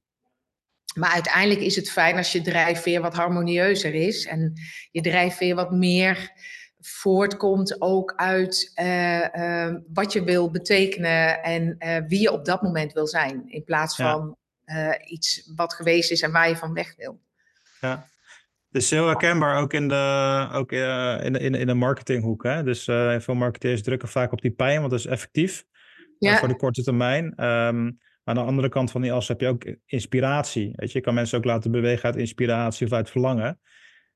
Maar 0.96 1.12
uiteindelijk 1.12 1.62
is 1.62 1.76
het 1.76 1.92
fijn 1.92 2.18
als 2.18 2.32
je 2.32 2.42
drijfveer 2.42 3.02
wat 3.02 3.14
harmonieuzer 3.14 3.94
is 3.94 4.26
en 4.26 4.54
je 4.92 5.02
drijfveer 5.02 5.56
wat 5.56 5.72
meer 5.72 6.32
voortkomt 6.80 7.82
ook 7.82 8.14
uit 8.16 8.72
uh, 8.76 9.28
uh, 9.34 9.76
wat 9.94 10.14
je 10.14 10.24
wil 10.24 10.52
betekenen 10.52 11.44
en 11.44 11.76
uh, 11.80 11.98
wie 12.08 12.22
je 12.22 12.32
op 12.32 12.46
dat 12.46 12.62
moment 12.62 12.94
wil 12.94 13.08
zijn. 13.08 13.44
In 13.48 13.64
plaats 13.64 13.96
van 13.96 14.36
iets 15.06 15.52
wat 15.56 15.74
geweest 15.74 16.12
is 16.12 16.22
en 16.22 16.32
waar 16.32 16.50
je 16.50 16.56
van 16.56 16.74
weg 16.74 16.96
wil. 16.96 17.20
Ja. 17.80 18.08
Dus 18.72 18.90
heel 18.90 19.08
herkenbaar 19.08 19.62
ook 19.62 19.74
in 19.74 19.88
de, 19.88 20.48
ook, 20.54 20.72
in 20.72 21.34
de, 21.34 21.40
in, 21.40 21.56
in 21.56 21.68
de 21.68 21.74
marketinghoek. 21.74 22.44
Hè? 22.44 22.64
Dus 22.64 22.84
veel 23.18 23.36
marketeers 23.36 23.84
drukken 23.84 24.08
vaak 24.08 24.32
op 24.32 24.42
die 24.42 24.52
pijn, 24.52 24.80
want 24.80 24.92
dat 24.92 25.00
is 25.00 25.06
effectief 25.06 25.64
ja. 26.18 26.38
voor 26.38 26.48
de 26.48 26.56
korte 26.56 26.84
termijn. 26.84 27.46
Um, 27.46 28.00
aan 28.24 28.36
de 28.36 28.42
andere 28.42 28.70
kant 28.70 28.92
van 28.92 29.02
die 29.02 29.14
as 29.14 29.28
heb 29.28 29.42
je 29.42 29.48
ook 29.48 29.76
inspiratie. 29.86 30.74
Weet 30.76 30.92
je, 30.92 30.98
je 30.98 31.04
kan 31.04 31.14
mensen 31.14 31.38
ook 31.38 31.46
laten 31.46 31.72
bewegen 31.72 32.04
uit 32.04 32.16
inspiratie 32.16 32.86
of 32.86 32.94
uit 32.94 33.10
verlangen. 33.10 33.60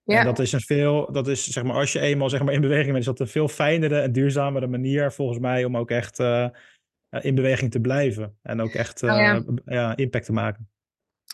Ja. 0.04 0.20
En 0.20 0.26
dat 0.26 0.40
is 0.40 0.52
een 0.52 0.62
veel, 0.62 1.12
dat 1.12 1.28
is 1.28 1.52
zeg 1.52 1.64
maar, 1.64 1.76
als 1.76 1.94
je 1.94 2.00
eenmaal 2.00 2.30
zeg 2.30 2.44
maar, 2.44 2.54
in 2.54 2.62
beweging 2.62 2.88
bent, 2.88 3.00
is 3.00 3.06
dat 3.06 3.20
een 3.20 3.28
veel 3.28 3.48
fijnere 3.48 4.00
en 4.00 4.12
duurzamere 4.12 4.68
manier 4.68 5.12
volgens 5.12 5.40
mij 5.40 5.66
om 5.66 5.78
ook 5.78 5.92
echt 5.92 6.20
uh, 6.20 6.48
in 7.10 7.36
beweging 7.36 7.72
te 7.72 7.80
blijven. 7.80 8.38
En 8.42 8.62
ook 8.62 8.74
echt 8.74 9.04
uh, 9.04 9.10
ja. 9.10 9.44
ja. 9.66 9.96
impact 9.96 10.26
te 10.26 10.34
maken. 10.34 10.70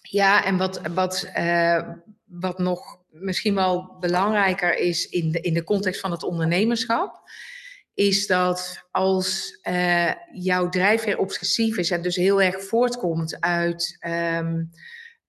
Ja, 0.02 0.46
en 0.46 0.58
wat, 0.58 0.82
wat, 0.94 1.32
uh, 1.38 1.90
wat 2.24 2.58
nog 2.58 3.01
misschien 3.12 3.56
wel 3.56 3.98
belangrijker 4.00 4.78
is 4.78 5.10
in 5.10 5.32
de, 5.32 5.42
in 5.42 5.54
de 5.54 5.64
context 5.64 6.02
van 6.02 6.12
het 6.12 6.24
ondernemerschap, 6.24 7.30
is 7.94 8.28
dat 8.28 8.88
als 8.92 9.60
jouw 10.34 10.70
drijfveer 10.70 11.18
obsessief 11.18 11.78
is 11.78 11.92
en 11.92 12.02
dus 12.02 12.16
heel 12.16 12.42
erg 12.42 12.64
voortkomt 12.64 13.40
uit. 13.40 13.98
Um, 14.08 14.70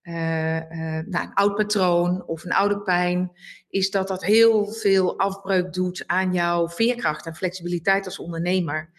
uh, 0.03 0.55
uh, 0.55 1.05
nou, 1.05 1.25
een 1.25 1.33
oud 1.33 1.55
patroon 1.55 2.27
of 2.27 2.43
een 2.43 2.53
oude 2.53 2.81
pijn, 2.81 3.31
is 3.69 3.89
dat 3.89 4.07
dat 4.07 4.23
heel 4.23 4.71
veel 4.71 5.19
afbreuk 5.19 5.73
doet 5.73 6.03
aan 6.07 6.33
jouw 6.33 6.69
veerkracht 6.69 7.25
en 7.25 7.35
flexibiliteit 7.35 8.05
als 8.05 8.19
ondernemer. 8.19 8.91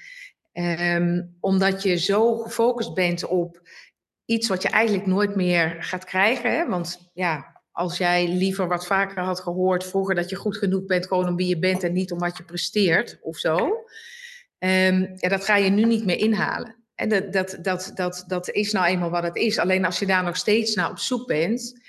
Um, 0.52 1.36
omdat 1.40 1.82
je 1.82 1.96
zo 1.96 2.36
gefocust 2.36 2.94
bent 2.94 3.24
op 3.24 3.68
iets 4.24 4.48
wat 4.48 4.62
je 4.62 4.68
eigenlijk 4.68 5.06
nooit 5.06 5.36
meer 5.36 5.76
gaat 5.82 6.04
krijgen. 6.04 6.56
Hè? 6.56 6.68
Want 6.68 7.10
ja, 7.14 7.53
als 7.74 7.98
jij 7.98 8.28
liever 8.28 8.68
wat 8.68 8.86
vaker 8.86 9.22
had 9.22 9.40
gehoord 9.40 9.84
vroeger 9.84 10.14
dat 10.14 10.30
je 10.30 10.36
goed 10.36 10.56
genoeg 10.56 10.84
bent, 10.84 11.06
gewoon 11.06 11.28
om 11.28 11.36
wie 11.36 11.46
je 11.46 11.58
bent 11.58 11.82
en 11.82 11.92
niet 11.92 12.12
om 12.12 12.18
wat 12.18 12.36
je 12.36 12.44
presteert 12.44 13.18
of 13.22 13.36
zo. 13.36 13.84
Ehm, 14.58 15.06
ja, 15.16 15.28
dat 15.28 15.44
ga 15.44 15.56
je 15.56 15.70
nu 15.70 15.84
niet 15.84 16.04
meer 16.04 16.18
inhalen. 16.18 16.76
En 16.94 17.08
dat, 17.08 17.32
dat, 17.32 17.58
dat, 17.62 17.92
dat, 17.94 18.24
dat 18.26 18.50
is 18.50 18.72
nou 18.72 18.86
eenmaal 18.86 19.10
wat 19.10 19.22
het 19.22 19.36
is. 19.36 19.58
Alleen 19.58 19.84
als 19.84 19.98
je 19.98 20.06
daar 20.06 20.24
nog 20.24 20.36
steeds 20.36 20.74
naar 20.74 20.90
op 20.90 20.98
zoek 20.98 21.26
bent, 21.26 21.80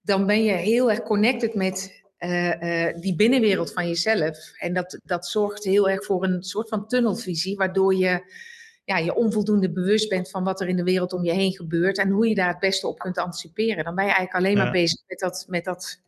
dan 0.00 0.26
ben 0.26 0.44
je 0.44 0.52
heel 0.52 0.90
erg 0.90 1.02
connected 1.02 1.54
met 1.54 2.02
uh, 2.18 2.60
uh, 2.60 3.00
die 3.00 3.16
binnenwereld 3.16 3.72
van 3.72 3.88
jezelf. 3.88 4.52
En 4.58 4.74
dat, 4.74 5.00
dat 5.04 5.26
zorgt 5.26 5.64
heel 5.64 5.88
erg 5.88 6.04
voor 6.04 6.24
een 6.24 6.42
soort 6.42 6.68
van 6.68 6.86
tunnelvisie, 6.86 7.56
waardoor 7.56 7.94
je 7.94 8.32
ja, 8.88 8.98
je 8.98 9.14
onvoldoende 9.14 9.70
bewust 9.70 10.08
bent 10.08 10.30
van 10.30 10.44
wat 10.44 10.60
er 10.60 10.68
in 10.68 10.76
de 10.76 10.82
wereld 10.82 11.12
om 11.12 11.24
je 11.24 11.32
heen 11.32 11.52
gebeurt 11.52 11.98
en 11.98 12.10
hoe 12.10 12.28
je 12.28 12.34
daar 12.34 12.48
het 12.48 12.58
beste 12.58 12.86
op 12.86 12.98
kunt 12.98 13.18
anticiperen. 13.18 13.84
Dan 13.84 13.94
ben 13.94 14.04
je 14.04 14.10
eigenlijk 14.10 14.44
alleen 14.44 14.56
maar 14.56 14.72
bezig 14.72 15.00
met 15.06 15.18
dat, 15.18 15.44
met 15.48 15.64
dat, 15.64 16.02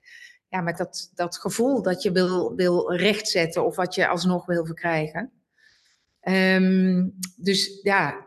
ja, 0.49 0.61
met 0.61 0.77
dat, 0.77 1.11
dat 1.15 1.39
gevoel 1.39 1.83
dat 1.83 2.03
je 2.03 2.13
wil, 2.13 2.55
wil 2.55 2.95
rechtzetten 2.95 3.65
of 3.65 3.77
wat 3.77 3.95
je 3.95 4.09
alsnog 4.09 4.47
wil 4.47 4.67
verkrijgen. 4.67 5.31
Um, 6.23 7.15
dus 7.37 7.81
ja, 7.83 8.27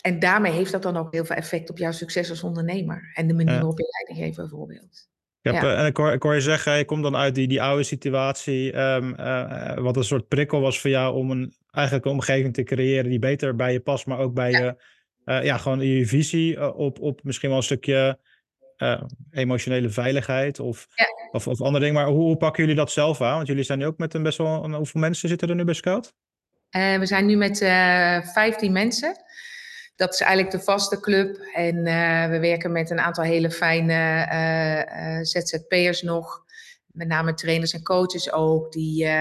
en 0.00 0.18
daarmee 0.18 0.52
heeft 0.52 0.72
dat 0.72 0.82
dan 0.82 0.96
ook 0.96 1.12
heel 1.12 1.24
veel 1.24 1.36
effect 1.36 1.70
op 1.70 1.78
jouw 1.78 1.92
succes 1.92 2.30
als 2.30 2.42
ondernemer 2.42 3.10
en 3.14 3.26
de 3.26 3.34
manier 3.34 3.54
waarop 3.54 3.78
je 3.78 3.88
leiding 3.90 4.26
geeft 4.26 4.48
bijvoorbeeld. 4.48 5.08
Ja, 5.40 5.52
eh, 5.52 5.80
En 5.80 5.86
ik 5.86 5.96
hoor, 5.96 6.12
ik 6.12 6.22
hoor 6.22 6.34
je 6.34 6.40
zeggen, 6.40 6.76
je 6.76 6.84
komt 6.84 7.02
dan 7.02 7.16
uit 7.16 7.34
die, 7.34 7.48
die 7.48 7.62
oude 7.62 7.82
situatie, 7.82 8.78
um, 8.78 9.14
uh, 9.20 9.78
wat 9.78 9.96
een 9.96 10.04
soort 10.04 10.28
prikkel 10.28 10.60
was 10.60 10.80
voor 10.80 10.90
jou 10.90 11.14
om 11.14 11.30
een 11.30 11.54
eigenlijk 11.76 12.06
een 12.06 12.12
omgeving 12.12 12.54
te 12.54 12.62
creëren 12.62 13.10
die 13.10 13.18
beter 13.18 13.56
bij 13.56 13.72
je 13.72 13.80
past, 13.80 14.06
maar 14.06 14.18
ook 14.18 14.34
bij 14.34 14.50
ja. 14.50 14.58
je, 14.58 14.82
uh, 15.24 15.44
ja, 15.44 15.56
gewoon 15.56 15.80
je 15.80 16.06
visie 16.06 16.74
op, 16.74 17.00
op 17.00 17.20
misschien 17.22 17.48
wel 17.48 17.58
een 17.58 17.64
stukje 17.64 18.18
emotionele 19.30 19.90
veiligheid 19.90 20.60
of, 20.60 20.86
ja. 20.94 21.06
of, 21.30 21.46
of 21.46 21.60
andere 21.60 21.84
dingen. 21.84 22.00
Maar 22.00 22.12
hoe, 22.12 22.22
hoe, 22.22 22.36
pakken 22.36 22.62
jullie 22.62 22.78
dat 22.78 22.90
zelf 22.90 23.20
aan? 23.20 23.34
Want 23.34 23.46
jullie 23.46 23.62
zijn 23.62 23.78
nu 23.78 23.86
ook 23.86 23.98
met 23.98 24.14
een 24.14 24.22
best 24.22 24.38
wel, 24.38 24.74
hoeveel 24.74 25.00
mensen 25.00 25.28
zitten 25.28 25.48
er 25.48 25.54
nu 25.54 25.64
bij 25.64 25.74
Scout? 25.74 26.14
we 26.70 27.06
zijn 27.06 27.26
nu 27.26 27.36
met 27.36 27.58
15 27.58 28.72
mensen 28.72 29.24
dat 29.96 30.14
is 30.14 30.20
eigenlijk 30.20 30.56
de 30.56 30.62
vaste 30.62 31.00
club. 31.00 31.36
En 31.54 31.82
we 32.30 32.38
werken 32.40 32.72
met 32.72 32.90
een 32.90 33.00
aantal 33.00 33.24
hele 33.24 33.50
fijne 33.50 35.20
ZZP'ers 35.22 36.02
nog. 36.02 36.44
Met 36.86 37.08
name 37.08 37.34
trainers 37.34 37.72
en 37.72 37.82
coaches 37.82 38.32
ook. 38.32 38.72
Die 38.72 39.04
um, 39.04 39.12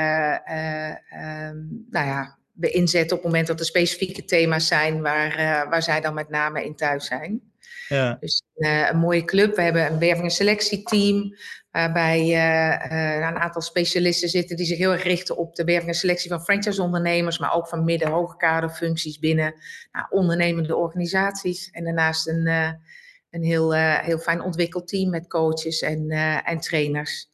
nou 1.89 2.07
ja, 2.07 2.37
we 2.55 2.69
inzetten 2.69 3.17
op 3.17 3.23
het 3.23 3.31
moment 3.31 3.47
dat 3.47 3.59
er 3.59 3.65
specifieke 3.65 4.25
thema's 4.25 4.67
zijn 4.67 5.01
waar, 5.01 5.35
waar 5.69 5.83
zij 5.83 6.01
dan 6.01 6.13
met 6.13 6.29
name 6.29 6.65
in 6.65 6.75
thuis 6.75 7.05
zijn. 7.05 7.41
Ja. 7.87 8.17
Dus 8.19 8.43
een 8.55 8.97
mooie 8.97 9.25
club. 9.25 9.55
We 9.55 9.61
hebben 9.61 9.85
een 9.85 9.99
werving- 9.99 10.23
en 10.23 10.31
selectieteam. 10.31 11.35
Waarbij 11.71 12.19
uh, 12.19 13.27
een 13.27 13.37
aantal 13.37 13.61
specialisten 13.61 14.29
zitten 14.29 14.55
die 14.55 14.65
zich 14.65 14.77
heel 14.77 14.91
erg 14.91 15.03
richten 15.03 15.37
op 15.37 15.55
de 15.55 15.63
werving 15.63 15.87
en 15.87 15.97
selectie 15.97 16.29
van 16.29 16.43
franchise-ondernemers, 16.43 17.39
maar 17.39 17.53
ook 17.53 17.67
van 17.67 17.83
midden-hoge 17.83 18.37
kaderfuncties 18.37 19.19
binnen 19.19 19.53
nou, 19.91 20.05
ondernemende 20.09 20.75
organisaties. 20.75 21.69
En 21.71 21.83
daarnaast 21.83 22.27
een, 22.27 22.47
een 23.29 23.43
heel, 23.43 23.73
heel 23.77 24.17
fijn 24.17 24.41
ontwikkeld 24.41 24.87
team 24.87 25.09
met 25.09 25.27
coaches 25.27 25.81
en, 25.81 26.09
en 26.45 26.59
trainers. 26.59 27.29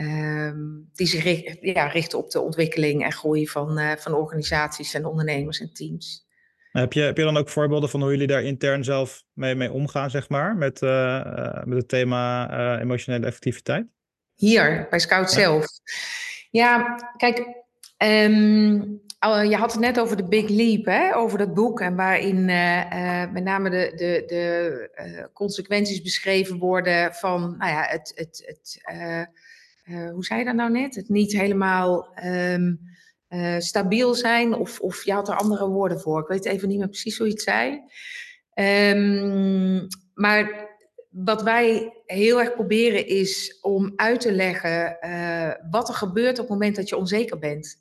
Um, 0.00 0.90
die 0.92 1.06
zich 1.06 1.22
richt, 1.22 1.58
ja, 1.60 1.86
richten 1.86 2.18
op 2.18 2.30
de 2.30 2.40
ontwikkeling 2.40 3.04
en 3.04 3.12
groei 3.12 3.48
van, 3.48 3.96
van 3.98 4.14
organisaties 4.14 4.94
en 4.94 5.04
ondernemers 5.04 5.60
en 5.60 5.72
teams. 5.72 6.26
Heb 6.72 6.92
je, 6.92 7.00
heb 7.00 7.16
je 7.16 7.22
dan 7.22 7.36
ook 7.36 7.48
voorbeelden 7.48 7.88
van 7.88 8.00
hoe 8.00 8.10
jullie 8.10 8.26
daar 8.26 8.42
intern 8.42 8.84
zelf 8.84 9.24
mee, 9.32 9.54
mee 9.54 9.72
omgaan, 9.72 10.10
zeg 10.10 10.28
maar, 10.28 10.56
met, 10.56 10.82
uh, 10.82 11.64
met 11.64 11.78
het 11.78 11.88
thema 11.88 12.50
uh, 12.50 12.80
emotionele 12.80 13.26
effectiviteit? 13.26 13.86
Hier, 14.34 14.86
bij 14.90 14.98
Scout 14.98 15.32
ja. 15.32 15.40
zelf. 15.40 15.66
Ja, 16.50 16.96
kijk, 17.16 17.38
um, 17.98 19.00
je 19.48 19.56
had 19.56 19.72
het 19.72 19.80
net 19.80 20.00
over 20.00 20.16
de 20.16 20.28
Big 20.28 20.48
Leap, 20.48 20.84
hè? 20.84 21.16
over 21.16 21.38
dat 21.38 21.54
boek, 21.54 21.80
en 21.80 21.96
waarin 21.96 22.48
uh, 22.48 23.32
met 23.32 23.44
name 23.44 23.70
de, 23.70 23.92
de, 23.96 24.22
de 24.26 25.30
consequenties 25.32 26.02
beschreven 26.02 26.58
worden 26.58 27.14
van 27.14 27.54
nou 27.58 27.70
ja, 27.70 27.82
het, 27.82 28.12
het, 28.14 28.42
het 28.46 28.80
hoe 30.12 30.24
zei 30.24 30.38
je 30.38 30.44
dat 30.44 30.54
nou 30.54 30.70
net? 30.70 30.94
Het 30.94 31.08
niet 31.08 31.32
helemaal. 31.32 32.08
Um, 32.24 32.80
uh, 33.30 33.58
stabiel 33.58 34.14
zijn. 34.14 34.54
Of, 34.54 34.80
of 34.80 35.04
je 35.04 35.12
had 35.12 35.28
er 35.28 35.36
andere 35.36 35.68
woorden 35.68 36.00
voor. 36.00 36.20
Ik 36.20 36.28
weet 36.28 36.44
even 36.44 36.68
niet 36.68 36.78
meer 36.78 36.88
precies 36.88 37.18
hoe 37.18 37.26
je 37.26 37.32
het 37.32 37.42
zei. 37.42 37.80
Um, 38.94 39.86
maar 40.14 40.68
wat 41.10 41.42
wij 41.42 41.92
heel 42.06 42.40
erg 42.40 42.54
proberen 42.54 43.06
is 43.06 43.58
om 43.62 43.92
uit 43.96 44.20
te 44.20 44.32
leggen 44.32 44.96
uh, 45.00 45.50
wat 45.70 45.88
er 45.88 45.94
gebeurt 45.94 46.38
op 46.38 46.48
het 46.48 46.48
moment 46.48 46.76
dat 46.76 46.88
je 46.88 46.96
onzeker 46.96 47.38
bent. 47.38 47.76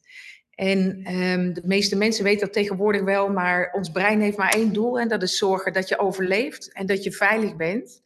En 0.56 1.14
um, 1.16 1.54
de 1.54 1.62
meeste 1.66 1.96
mensen 1.96 2.24
weten 2.24 2.46
dat 2.46 2.54
tegenwoordig 2.54 3.02
wel, 3.02 3.30
maar 3.30 3.72
ons 3.72 3.92
brein 3.92 4.22
heeft 4.22 4.38
maar 4.38 4.54
één 4.54 4.74
doel 4.74 5.00
en 5.00 5.08
dat 5.08 5.24
is 5.24 5.38
zorgen 5.38 5.74
dat 5.74 5.88
je 5.88 6.00
overleeft 6.00 6.74
en 6.74 6.86
dat 6.86 7.04
je 7.04 7.12
veilig 7.12 7.56
bent. 7.56 8.02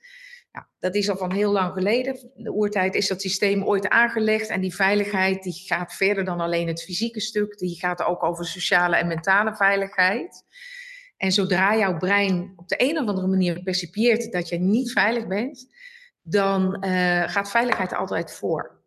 Dat 0.84 0.96
is 0.96 1.10
al 1.10 1.18
van 1.18 1.32
heel 1.32 1.52
lang 1.52 1.74
geleden. 1.74 2.32
De 2.36 2.52
oertijd 2.52 2.96
is 2.96 3.08
dat 3.08 3.22
systeem 3.22 3.63
ooit 3.63 3.90
aangelegd. 3.90 4.50
En 4.50 4.62
die 4.62 4.75
veiligheid 4.75 5.44
die 5.44 5.54
gaat 5.54 5.94
verder 5.94 6.24
dan 6.24 6.40
alleen 6.40 6.68
het 6.68 6.84
fysieke 6.84 7.20
stuk. 7.20 7.58
Die 7.58 7.75
gaat 7.80 8.04
ook 8.04 8.24
over 8.24 8.46
sociale 8.46 8.96
en 8.96 9.08
mentale 9.08 9.56
veiligheid. 9.56 10.44
En 11.18 11.32
zodra 11.32 11.78
jouw 11.78 11.98
brein 11.98 12.54
op 12.56 12.68
de 12.68 12.75
een 12.78 12.98
of 12.98 13.08
andere 13.08 13.28
manier 13.28 13.63
percipieert 13.63 14.32
dat 14.32 14.50
je 14.50 14.60
niet 14.60 14.92
veilig 14.92 15.28
bent, 15.28 15.68
dan 16.22 16.86
uh, 16.86 17.24
gaat 17.30 17.52
veiligheid 17.52 17.94
altijd 17.94 18.32
voor. 18.32 18.82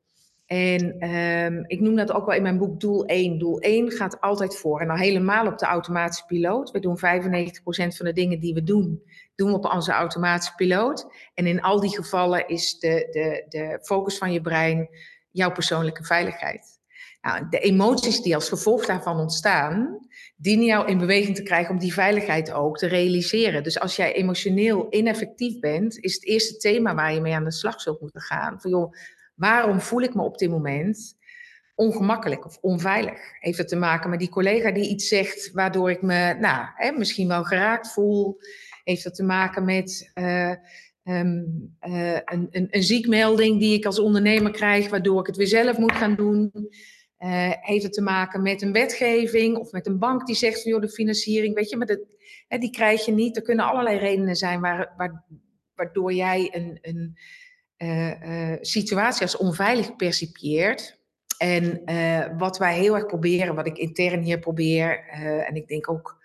En 0.46 1.10
um, 1.10 1.64
ik 1.66 1.80
noem 1.80 1.96
dat 1.96 2.12
ook 2.12 2.26
wel 2.26 2.36
in 2.36 2.42
mijn 2.42 2.58
boek 2.58 2.80
doel 2.80 3.04
1. 3.04 3.38
Doel 3.38 3.58
1 3.58 3.90
gaat 3.90 4.20
altijd 4.20 4.56
voor. 4.56 4.80
En 4.80 4.86
dan 4.86 4.98
helemaal 4.98 5.46
op 5.46 5.58
de 5.58 5.66
automatische 5.66 6.24
piloot. 6.26 6.70
We 6.70 6.80
doen 6.80 6.98
95% 6.98 7.00
van 7.96 8.06
de 8.06 8.12
dingen 8.12 8.40
die 8.40 8.54
we 8.54 8.62
doen, 8.62 9.02
doen 9.36 9.48
we 9.50 9.56
op 9.56 9.64
onze 9.64 9.92
automatische 9.92 10.54
piloot. 10.54 11.06
En 11.34 11.46
in 11.46 11.62
al 11.62 11.80
die 11.80 11.96
gevallen 11.96 12.48
is 12.48 12.78
de, 12.78 13.08
de, 13.10 13.44
de 13.48 13.78
focus 13.82 14.18
van 14.18 14.32
je 14.32 14.40
brein 14.40 14.88
jouw 15.30 15.52
persoonlijke 15.52 16.04
veiligheid. 16.04 16.76
Nou, 17.26 17.46
de 17.50 17.58
emoties 17.58 18.22
die 18.22 18.34
als 18.34 18.48
gevolg 18.48 18.86
daarvan 18.86 19.18
ontstaan, 19.18 19.98
dienen 20.36 20.66
jou 20.66 20.88
in 20.88 20.98
beweging 20.98 21.36
te 21.36 21.42
krijgen 21.42 21.74
om 21.74 21.80
die 21.80 21.92
veiligheid 21.92 22.52
ook 22.52 22.78
te 22.78 22.86
realiseren. 22.86 23.62
Dus 23.62 23.80
als 23.80 23.96
jij 23.96 24.12
emotioneel 24.12 24.86
ineffectief 24.90 25.58
bent, 25.58 25.98
is 25.98 26.14
het 26.14 26.24
eerste 26.24 26.56
thema 26.56 26.94
waar 26.94 27.14
je 27.14 27.20
mee 27.20 27.34
aan 27.34 27.44
de 27.44 27.52
slag 27.52 27.80
zult 27.80 28.00
moeten 28.00 28.20
gaan. 28.20 28.60
Van 28.60 28.70
joh, 28.70 28.92
waarom 29.34 29.80
voel 29.80 30.00
ik 30.00 30.14
me 30.14 30.22
op 30.22 30.38
dit 30.38 30.50
moment 30.50 31.16
ongemakkelijk 31.74 32.44
of 32.44 32.58
onveilig? 32.60 33.20
Heeft 33.40 33.58
het 33.58 33.68
te 33.68 33.76
maken 33.76 34.10
met 34.10 34.18
die 34.18 34.28
collega 34.28 34.70
die 34.70 34.88
iets 34.88 35.08
zegt 35.08 35.50
waardoor 35.52 35.90
ik 35.90 36.02
me 36.02 36.36
nou, 36.40 36.66
hè, 36.74 36.92
misschien 36.92 37.28
wel 37.28 37.44
geraakt 37.44 37.92
voel? 37.92 38.38
Heeft 38.86 39.04
het 39.04 39.14
te 39.14 39.24
maken 39.24 39.64
met 39.64 40.10
uh, 40.14 40.54
um, 41.04 41.76
uh, 41.88 42.12
een, 42.12 42.46
een, 42.50 42.66
een, 42.70 42.82
ziekmelding 42.82 43.58
die 43.58 43.74
ik 43.74 43.84
als 43.84 43.98
ondernemer 43.98 44.50
krijg, 44.50 44.88
waardoor 44.88 45.20
ik 45.20 45.26
het 45.26 45.36
weer 45.36 45.46
zelf 45.46 45.78
moet 45.78 45.92
gaan 45.92 46.14
doen? 46.14 46.50
Uh, 47.18 47.50
heeft 47.60 47.82
het 47.82 47.92
te 47.92 48.02
maken 48.02 48.42
met 48.42 48.62
een 48.62 48.72
wetgeving 48.72 49.56
of 49.56 49.72
met 49.72 49.86
een 49.86 49.98
bank 49.98 50.26
die 50.26 50.36
zegt 50.36 50.62
van 50.62 50.70
joh, 50.70 50.80
de 50.80 50.88
financiering, 50.88 51.54
weet 51.54 51.70
je, 51.70 51.76
maar 51.76 51.86
dat, 51.86 52.00
hè, 52.48 52.58
die 52.58 52.70
krijg 52.70 53.04
je 53.04 53.12
niet. 53.12 53.36
Er 53.36 53.42
kunnen 53.42 53.64
allerlei 53.64 53.98
redenen 53.98 54.36
zijn 54.36 54.60
waar, 54.60 54.92
waar, 54.96 55.24
waardoor 55.74 56.12
jij 56.12 56.50
een, 56.52 56.78
een 56.82 57.16
situatie 58.60 59.22
als 59.22 59.36
onveilig 59.36 59.96
percipieert. 59.96 61.00
En 61.38 61.82
wat 62.38 62.58
wij 62.58 62.78
heel 62.78 62.94
erg 62.94 63.06
proberen, 63.06 63.54
wat 63.54 63.66
ik 63.66 63.78
intern 63.78 64.22
hier 64.22 64.38
probeer, 64.38 65.08
en 65.46 65.54
ik 65.54 65.68
denk 65.68 65.90
ook 65.90 66.18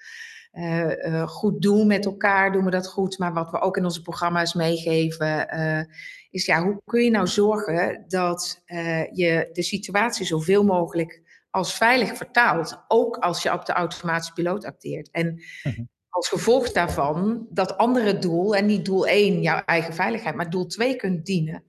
uh, 0.53 1.05
uh, 1.05 1.27
goed 1.27 1.62
doen 1.62 1.88
met 1.88 2.05
elkaar, 2.05 2.51
doen 2.51 2.65
we 2.65 2.72
dat 2.72 2.88
goed. 2.88 3.17
Maar 3.17 3.34
wat 3.34 3.51
we 3.51 3.60
ook 3.60 3.77
in 3.77 3.84
onze 3.84 4.01
programma's 4.01 4.53
meegeven, 4.53 5.55
uh, 5.55 5.84
is 6.29 6.46
ja, 6.46 6.63
hoe 6.63 6.81
kun 6.86 7.03
je 7.03 7.10
nou 7.10 7.27
zorgen 7.27 8.05
dat 8.08 8.63
je 9.12 9.50
de 9.53 9.63
situatie 9.63 10.25
zoveel 10.25 10.63
mogelijk 10.63 11.22
als 11.51 11.74
veilig 11.74 12.17
vertaalt, 12.17 12.84
ook 12.88 13.17
als 13.17 13.43
je 13.43 13.53
op 13.53 13.65
de 13.65 13.74
automatische 13.74 14.34
piloot 14.34 14.65
acteert. 14.65 15.12
En 15.12 15.41
mhm. 15.63 15.81
als 16.10 16.29
gevolg 16.29 16.72
daarvan 16.72 17.48
dat 17.50 17.77
andere 17.77 18.17
doel, 18.17 18.55
en 18.55 18.65
niet 18.65 18.86
doel 18.86 19.08
1, 19.08 19.41
jouw 19.41 19.62
eigen 19.65 19.93
veiligheid, 19.93 20.36
maar 20.36 20.50
doel 20.50 20.65
2 20.65 20.96
kunt 20.96 21.25
dienen. 21.25 21.63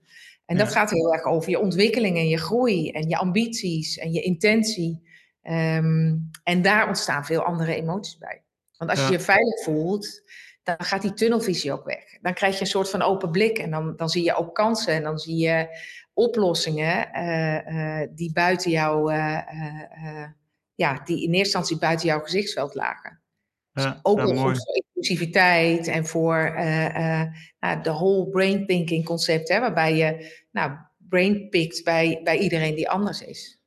En 0.45 0.57
dat 0.57 0.71
gaat 0.71 0.89
heel 0.89 1.13
erg 1.13 1.23
over 1.23 1.49
je 1.49 1.59
ontwikkeling 1.59 2.17
en 2.17 2.27
je 2.27 2.37
groei 2.37 2.91
en 2.91 3.09
je 3.09 3.17
ambities 3.17 3.97
en 3.97 4.11
je 4.11 4.21
intentie. 4.21 5.11
Um, 5.43 6.29
en 6.43 6.61
daar 6.61 6.87
ontstaan 6.87 7.25
veel 7.25 7.41
andere 7.41 7.75
emoties 7.75 8.17
bij. 8.17 8.43
Want 8.77 8.89
als 8.89 9.05
je 9.05 9.11
je 9.11 9.19
veilig 9.19 9.63
voelt, 9.63 10.21
dan 10.63 10.75
gaat 10.77 11.01
die 11.01 11.13
tunnelvisie 11.13 11.71
ook 11.71 11.85
weg. 11.85 12.03
Dan 12.21 12.33
krijg 12.33 12.55
je 12.55 12.61
een 12.61 12.67
soort 12.67 12.89
van 12.89 13.01
open 13.01 13.31
blik 13.31 13.57
en 13.57 13.71
dan, 13.71 13.95
dan 13.95 14.09
zie 14.09 14.23
je 14.23 14.35
ook 14.35 14.55
kansen 14.55 14.93
en 14.93 15.03
dan 15.03 15.17
zie 15.17 15.37
je 15.37 15.67
oplossingen 16.13 17.09
uh, 17.13 17.67
uh, 17.67 18.07
die 18.11 18.33
buiten 18.33 18.71
jou, 18.71 19.13
uh, 19.13 19.39
ja, 20.75 21.01
die 21.05 21.15
in 21.15 21.33
eerste 21.33 21.37
instantie 21.37 21.77
buiten 21.77 22.07
jouw 22.07 22.19
gezichtsveld 22.19 22.75
lagen. 22.75 23.21
Ja, 23.71 23.89
dus 23.89 23.99
ook 24.01 24.21
goed 24.21 24.39
voor 24.39 24.55
inclusiviteit 24.73 25.87
en 25.87 26.05
voor 26.05 26.53
nou, 27.59 27.81
de 27.81 27.91
whole 27.91 28.29
brain 28.29 28.65
thinking 28.65 29.05
concept, 29.05 29.49
hè, 29.49 29.59
waarbij 29.59 29.95
je 29.95 30.41
nou, 30.51 30.71
brain 30.97 31.49
pikt 31.49 31.83
bij, 31.83 32.21
bij 32.23 32.37
iedereen 32.37 32.75
die 32.75 32.89
anders 32.89 33.21
is. 33.21 33.62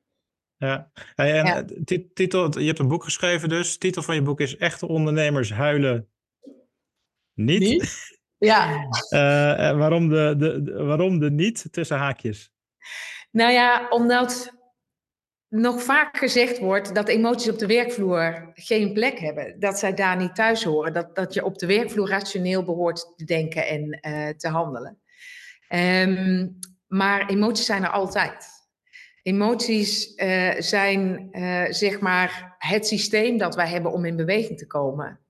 Ja, 0.59 0.91
en 1.15 1.67
titel, 2.15 2.59
je 2.59 2.67
hebt 2.67 2.79
een 2.79 2.89
boek 2.89 3.05
geschreven 3.05 3.49
dus. 3.49 3.79
titel 3.79 4.03
van 4.03 4.15
je 4.15 4.23
boek 4.23 4.41
is 4.41 4.57
Echte 4.57 4.89
ondernemers 4.89 5.53
huilen 5.53 6.09
niet. 7.35 7.85
Ja. 8.39 8.87
uh, 9.11 9.79
waarom, 9.79 10.09
de, 10.09 10.35
de, 10.39 10.73
waarom 10.85 11.19
de 11.19 11.31
niet 11.31 11.69
tussen 11.71 11.97
haakjes? 11.97 12.53
Nou 13.31 13.53
ja, 13.53 13.89
omdat 13.89 14.53
nog 15.49 15.83
vaak 15.83 16.17
gezegd 16.17 16.59
wordt 16.59 16.95
dat 16.95 17.09
emoties 17.09 17.49
op 17.49 17.59
de 17.59 17.67
werkvloer 17.67 18.51
geen 18.55 18.93
plek 18.93 19.19
hebben. 19.19 19.61
Dat 19.61 19.79
zij 19.79 19.95
daar 19.95 20.17
niet 20.17 20.35
thuis 20.35 20.65
horen. 20.65 20.93
Dat, 20.93 21.15
dat 21.15 21.35
je 21.35 21.45
op 21.45 21.59
de 21.59 21.67
werkvloer 21.67 22.09
rationeel 22.09 22.65
behoort 22.65 23.13
te 23.17 23.25
denken 23.25 23.67
en 23.67 23.99
uh, 24.09 24.29
te 24.29 24.49
handelen. 24.49 25.01
Um, 25.69 26.59
maar 26.87 27.27
emoties 27.27 27.67
zijn 27.67 27.83
er 27.83 27.91
altijd. 27.91 28.56
Emoties 29.27 30.13
uh, 30.17 30.55
zijn 30.59 31.29
uh, 31.33 31.65
zeg 31.69 32.01
maar 32.01 32.55
het 32.59 32.87
systeem 32.87 33.39
dat 33.39 33.55
wij 33.55 33.69
hebben 33.69 33.93
om 33.93 34.05
in 34.05 34.17
beweging 34.17 34.59
te 34.59 34.67
komen. 34.67 35.21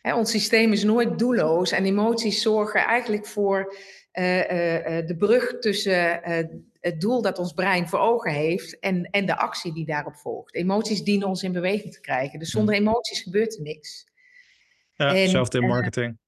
Hè, 0.00 0.14
ons 0.14 0.30
systeem 0.30 0.72
is 0.72 0.84
nooit 0.84 1.18
doelloos 1.18 1.72
en 1.72 1.84
emoties 1.84 2.42
zorgen 2.42 2.80
eigenlijk 2.80 3.26
voor 3.26 3.74
de 4.12 5.14
brug 5.18 5.58
tussen 5.58 6.20
het 6.80 7.00
doel 7.00 7.22
dat 7.22 7.38
ons 7.38 7.52
brein 7.52 7.88
voor 7.88 7.98
ogen 7.98 8.32
heeft 8.32 8.78
en, 8.78 9.04
en 9.10 9.26
de 9.26 9.36
actie 9.36 9.72
die 9.72 9.86
daarop 9.86 10.16
volgt. 10.16 10.54
Emoties 10.54 11.02
dienen 11.02 11.28
ons 11.28 11.42
in 11.42 11.52
beweging 11.52 11.92
te 11.92 12.00
krijgen. 12.00 12.38
Dus 12.38 12.50
zonder 12.50 12.74
hmm. 12.74 12.86
emoties 12.86 13.20
gebeurt 13.20 13.56
er 13.56 13.62
niks. 13.62 14.06
Ja, 14.94 15.14
hetzelfde 15.14 15.58
in 15.58 15.64
eh, 15.64 15.70
marketing. 15.70 16.18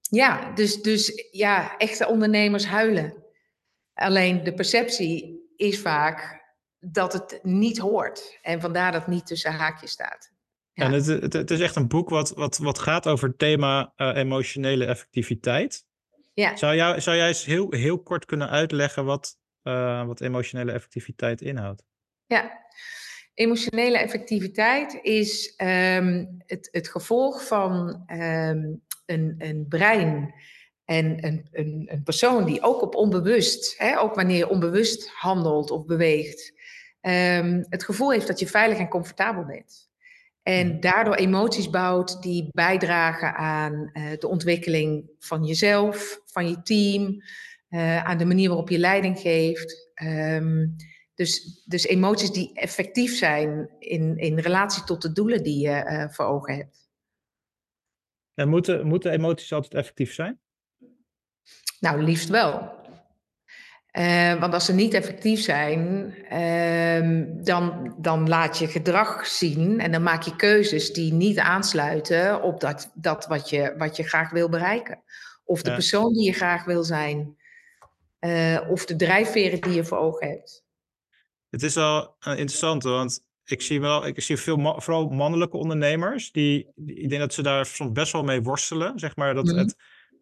ja, 0.00 0.52
dus, 0.52 0.82
dus 0.82 1.28
ja, 1.30 1.76
echte 1.76 2.06
ondernemers 2.06 2.66
huilen. 2.66 3.24
Alleen 3.94 4.44
de 4.44 4.54
perceptie 4.54 5.42
is 5.56 5.80
vaak 5.80 6.43
dat 6.84 7.12
het 7.12 7.38
niet 7.42 7.78
hoort. 7.78 8.38
En 8.42 8.60
vandaar 8.60 8.92
dat 8.92 9.00
het 9.00 9.10
niet 9.10 9.26
tussen 9.26 9.52
haakjes 9.52 9.90
staat. 9.90 10.32
Ja. 10.72 10.84
En 10.84 10.92
het, 10.92 11.06
het, 11.06 11.32
het, 11.32 11.50
is 11.50 11.60
echt 11.60 11.76
een 11.76 11.88
boek 11.88 12.08
wat, 12.08 12.30
wat, 12.30 12.58
wat 12.58 12.78
gaat 12.78 13.06
over 13.08 13.28
het 13.28 13.38
thema 13.38 13.92
uh, 13.96 14.16
emotionele 14.16 14.84
effectiviteit. 14.84 15.84
Ja. 16.34 16.56
Zou, 16.56 16.74
jou, 16.74 17.00
zou 17.00 17.16
jij 17.16 17.28
eens 17.28 17.44
heel, 17.44 17.70
heel 17.70 18.02
kort 18.02 18.24
kunnen 18.24 18.50
uitleggen 18.50 19.04
wat, 19.04 19.38
uh, 19.62 20.06
wat 20.06 20.20
emotionele 20.20 20.72
effectiviteit 20.72 21.40
inhoudt? 21.40 21.84
Ja, 22.26 22.64
emotionele 23.34 23.98
effectiviteit 23.98 24.98
is 25.02 25.54
um, 25.56 26.36
het, 26.46 26.68
het 26.70 26.88
gevolg 26.88 27.46
van 27.46 28.04
um, 28.06 28.82
een, 29.06 29.34
een 29.38 29.66
brein 29.68 30.34
en 30.84 31.26
een, 31.26 31.48
een, 31.52 31.88
een 31.92 32.02
persoon 32.02 32.44
die 32.44 32.62
ook 32.62 32.82
op 32.82 32.94
onbewust, 32.94 33.78
hè, 33.78 34.00
ook 34.00 34.14
wanneer 34.14 34.36
je 34.36 34.48
onbewust 34.48 35.08
handelt 35.08 35.70
of 35.70 35.84
beweegt, 35.84 36.52
um, 37.00 37.66
het 37.68 37.84
gevoel 37.84 38.12
heeft 38.12 38.26
dat 38.26 38.38
je 38.38 38.46
veilig 38.46 38.78
en 38.78 38.88
comfortabel 38.88 39.44
bent. 39.44 39.92
En 40.42 40.68
mhm. 40.68 40.80
daardoor 40.80 41.14
emoties 41.14 41.70
bouwt 41.70 42.22
die 42.22 42.48
bijdragen 42.50 43.34
aan 43.34 43.90
uh, 43.92 44.10
de 44.18 44.28
ontwikkeling 44.28 45.10
van 45.18 45.44
jezelf, 45.44 46.20
van 46.24 46.48
je 46.48 46.62
team, 46.62 47.22
uh, 47.68 48.04
aan 48.04 48.18
de 48.18 48.24
manier 48.24 48.48
waarop 48.48 48.68
je 48.68 48.78
leiding 48.78 49.18
geeft. 49.18 49.92
Um, 50.02 50.76
dus, 51.14 51.62
dus 51.64 51.84
emoties 51.84 52.30
die 52.30 52.54
effectief 52.54 53.16
zijn 53.16 53.70
in, 53.78 54.16
in 54.16 54.38
relatie 54.38 54.84
tot 54.84 55.02
de 55.02 55.12
doelen 55.12 55.42
die 55.42 55.68
je 55.68 55.84
uh, 55.84 56.08
voor 56.08 56.24
ogen 56.24 56.54
hebt. 56.54 56.88
En 58.34 58.48
moeten, 58.48 58.86
moeten 58.86 59.12
emoties 59.12 59.52
altijd 59.52 59.74
effectief 59.74 60.12
zijn? 60.12 60.40
Nou, 61.84 62.02
liefst 62.02 62.28
wel. 62.28 62.72
Uh, 63.98 64.40
want 64.40 64.54
als 64.54 64.64
ze 64.64 64.72
niet 64.72 64.94
effectief 64.94 65.40
zijn, 65.40 66.14
uh, 66.32 67.26
dan, 67.44 67.94
dan 67.98 68.28
laat 68.28 68.58
je 68.58 68.68
gedrag 68.68 69.26
zien 69.26 69.80
en 69.80 69.92
dan 69.92 70.02
maak 70.02 70.22
je 70.22 70.36
keuzes 70.36 70.92
die 70.92 71.12
niet 71.12 71.38
aansluiten 71.38 72.42
op 72.42 72.60
dat, 72.60 72.90
dat 72.94 73.26
wat, 73.26 73.50
je, 73.50 73.74
wat 73.78 73.96
je 73.96 74.02
graag 74.02 74.30
wil 74.30 74.48
bereiken. 74.48 75.02
Of 75.44 75.62
de 75.62 75.68
ja. 75.68 75.74
persoon 75.74 76.12
die 76.12 76.24
je 76.24 76.32
graag 76.32 76.64
wil 76.64 76.84
zijn. 76.84 77.36
Uh, 78.20 78.60
of 78.70 78.86
de 78.86 78.96
drijfveren 78.96 79.60
die 79.60 79.72
je 79.72 79.84
voor 79.84 79.98
ogen 79.98 80.28
hebt. 80.28 80.64
Het 81.50 81.62
is 81.62 81.74
wel 81.74 82.16
uh, 82.28 82.38
interessant, 82.38 82.82
want 82.82 83.20
ik 83.44 83.62
zie 83.62 83.80
wel, 83.80 84.06
ik 84.06 84.20
zie 84.20 84.36
veel, 84.36 84.56
ma 84.56 84.80
vooral 84.80 85.08
mannelijke 85.08 85.56
ondernemers, 85.56 86.32
die, 86.32 86.72
die, 86.74 86.96
ik 86.96 87.08
denk 87.08 87.20
dat 87.20 87.34
ze 87.34 87.42
daar 87.42 87.66
soms 87.66 87.92
best 87.92 88.12
wel 88.12 88.24
mee 88.24 88.42
worstelen. 88.42 88.98
Zeg 88.98 89.16
maar 89.16 89.34
dat 89.34 89.44
mm 89.44 89.50
-hmm. 89.50 89.58
het, 89.58 89.76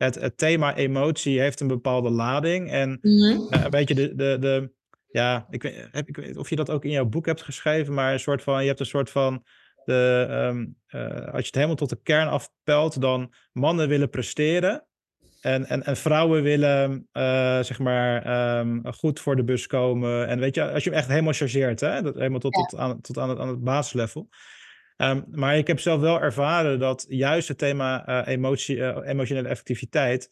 het, 0.04 0.14
het, 0.14 0.38
thema 0.38 0.76
emotie 0.76 1.40
heeft 1.40 1.60
een 1.60 1.68
bepaalde 1.68 2.10
lading. 2.10 2.70
En 2.70 2.98
mm 3.02 3.18
-hmm. 3.18 3.48
uh, 3.50 3.64
weet 3.64 3.88
je, 3.88 3.94
de, 3.94 4.14
de, 4.14 4.36
de, 4.40 4.72
ja, 5.08 5.46
ik 5.50 5.62
weet, 5.62 5.88
heb, 5.90 6.08
ik 6.08 6.16
weet 6.16 6.36
of 6.36 6.50
je 6.50 6.56
dat 6.56 6.70
ook 6.70 6.84
in 6.84 6.90
jouw 6.90 7.04
boek 7.04 7.26
hebt 7.26 7.42
geschreven, 7.42 7.94
maar 7.94 8.12
een 8.12 8.20
soort 8.20 8.42
van, 8.42 8.60
je 8.60 8.68
hebt 8.68 8.80
een 8.80 8.86
soort 8.86 9.10
van, 9.10 9.44
de, 9.84 10.26
um, 10.50 10.76
als 11.32 11.40
je 11.40 11.46
het 11.46 11.54
helemaal 11.54 11.76
tot 11.76 11.88
de 11.88 12.00
kern 12.02 12.28
afpelt, 12.28 13.00
dan 13.00 13.34
mannen 13.52 13.88
willen 13.88 14.10
presteren. 14.10 14.86
En, 15.40 15.66
en, 15.66 15.82
en 15.82 15.96
vrouwen 15.96 16.42
willen, 16.42 17.08
uh, 17.12 17.62
zeg 17.62 17.78
maar, 17.78 18.58
um, 18.58 18.92
goed 18.92 19.20
voor 19.20 19.36
de 19.36 19.44
bus 19.44 19.66
komen. 19.66 20.28
En 20.28 20.38
weet 20.38 20.54
je, 20.54 20.70
als 20.72 20.84
je 20.84 20.90
hem 20.90 20.98
echt 20.98 21.08
helemaal 21.08 21.32
chargeert, 21.32 21.80
hè, 21.80 22.02
dat, 22.02 22.14
helemaal 22.14 22.38
tot, 22.38 22.56
ja. 22.56 22.62
tot, 22.62 22.78
aan, 22.78 23.00
tot 23.00 23.18
aan, 23.18 23.28
het, 23.28 23.38
aan 23.38 23.48
het 23.48 23.64
basislevel. 23.64 24.28
Um, 24.96 25.24
maar 25.30 25.56
ik 25.56 25.66
heb 25.66 25.80
zelf 25.80 26.00
wel 26.00 26.20
ervaren 26.20 26.78
dat 26.78 27.04
juist 27.08 27.48
het 27.48 27.58
thema 27.58 28.08
uh, 28.08 28.32
emotie, 28.32 28.76
uh, 28.76 28.98
emotionele 29.02 29.48
effectiviteit, 29.48 30.30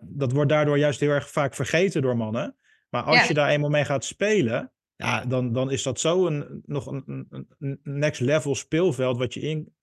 dat 0.00 0.32
wordt 0.32 0.50
daardoor 0.50 0.78
juist 0.78 1.00
heel 1.00 1.10
erg 1.10 1.30
vaak 1.30 1.54
vergeten 1.54 2.02
door 2.02 2.16
mannen. 2.16 2.56
Maar 2.88 3.02
als 3.02 3.16
ja. 3.16 3.24
je 3.28 3.34
daar 3.34 3.48
eenmaal 3.48 3.70
mee 3.70 3.84
gaat 3.84 4.04
spelen, 4.04 4.72
ja, 4.96 5.24
dan, 5.24 5.52
dan 5.52 5.70
is 5.70 5.82
dat 5.82 6.00
zo 6.00 6.26
een, 6.26 6.62
nog 6.66 6.86
een, 6.86 7.26
een 7.58 7.80
next 7.82 8.20
level 8.20 8.54
speelveld 8.54 9.18
wat 9.18 9.34
je 9.34 9.40
in, 9.40 9.74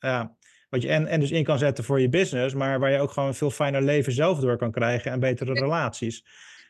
wat 0.69 0.81
je 0.81 0.87
en, 0.87 1.07
en 1.07 1.19
dus 1.19 1.31
in 1.31 1.43
kan 1.43 1.57
zetten 1.57 1.83
voor 1.83 2.01
je 2.01 2.09
business, 2.09 2.55
maar 2.55 2.79
waar 2.79 2.91
je 2.91 2.99
ook 2.99 3.11
gewoon 3.11 3.29
een 3.29 3.35
veel 3.35 3.51
fijner 3.51 3.81
leven 3.81 4.13
zelf 4.13 4.39
door 4.39 4.57
kan 4.57 4.71
krijgen 4.71 5.11
en 5.11 5.19
betere 5.19 5.53
relaties. 5.53 6.25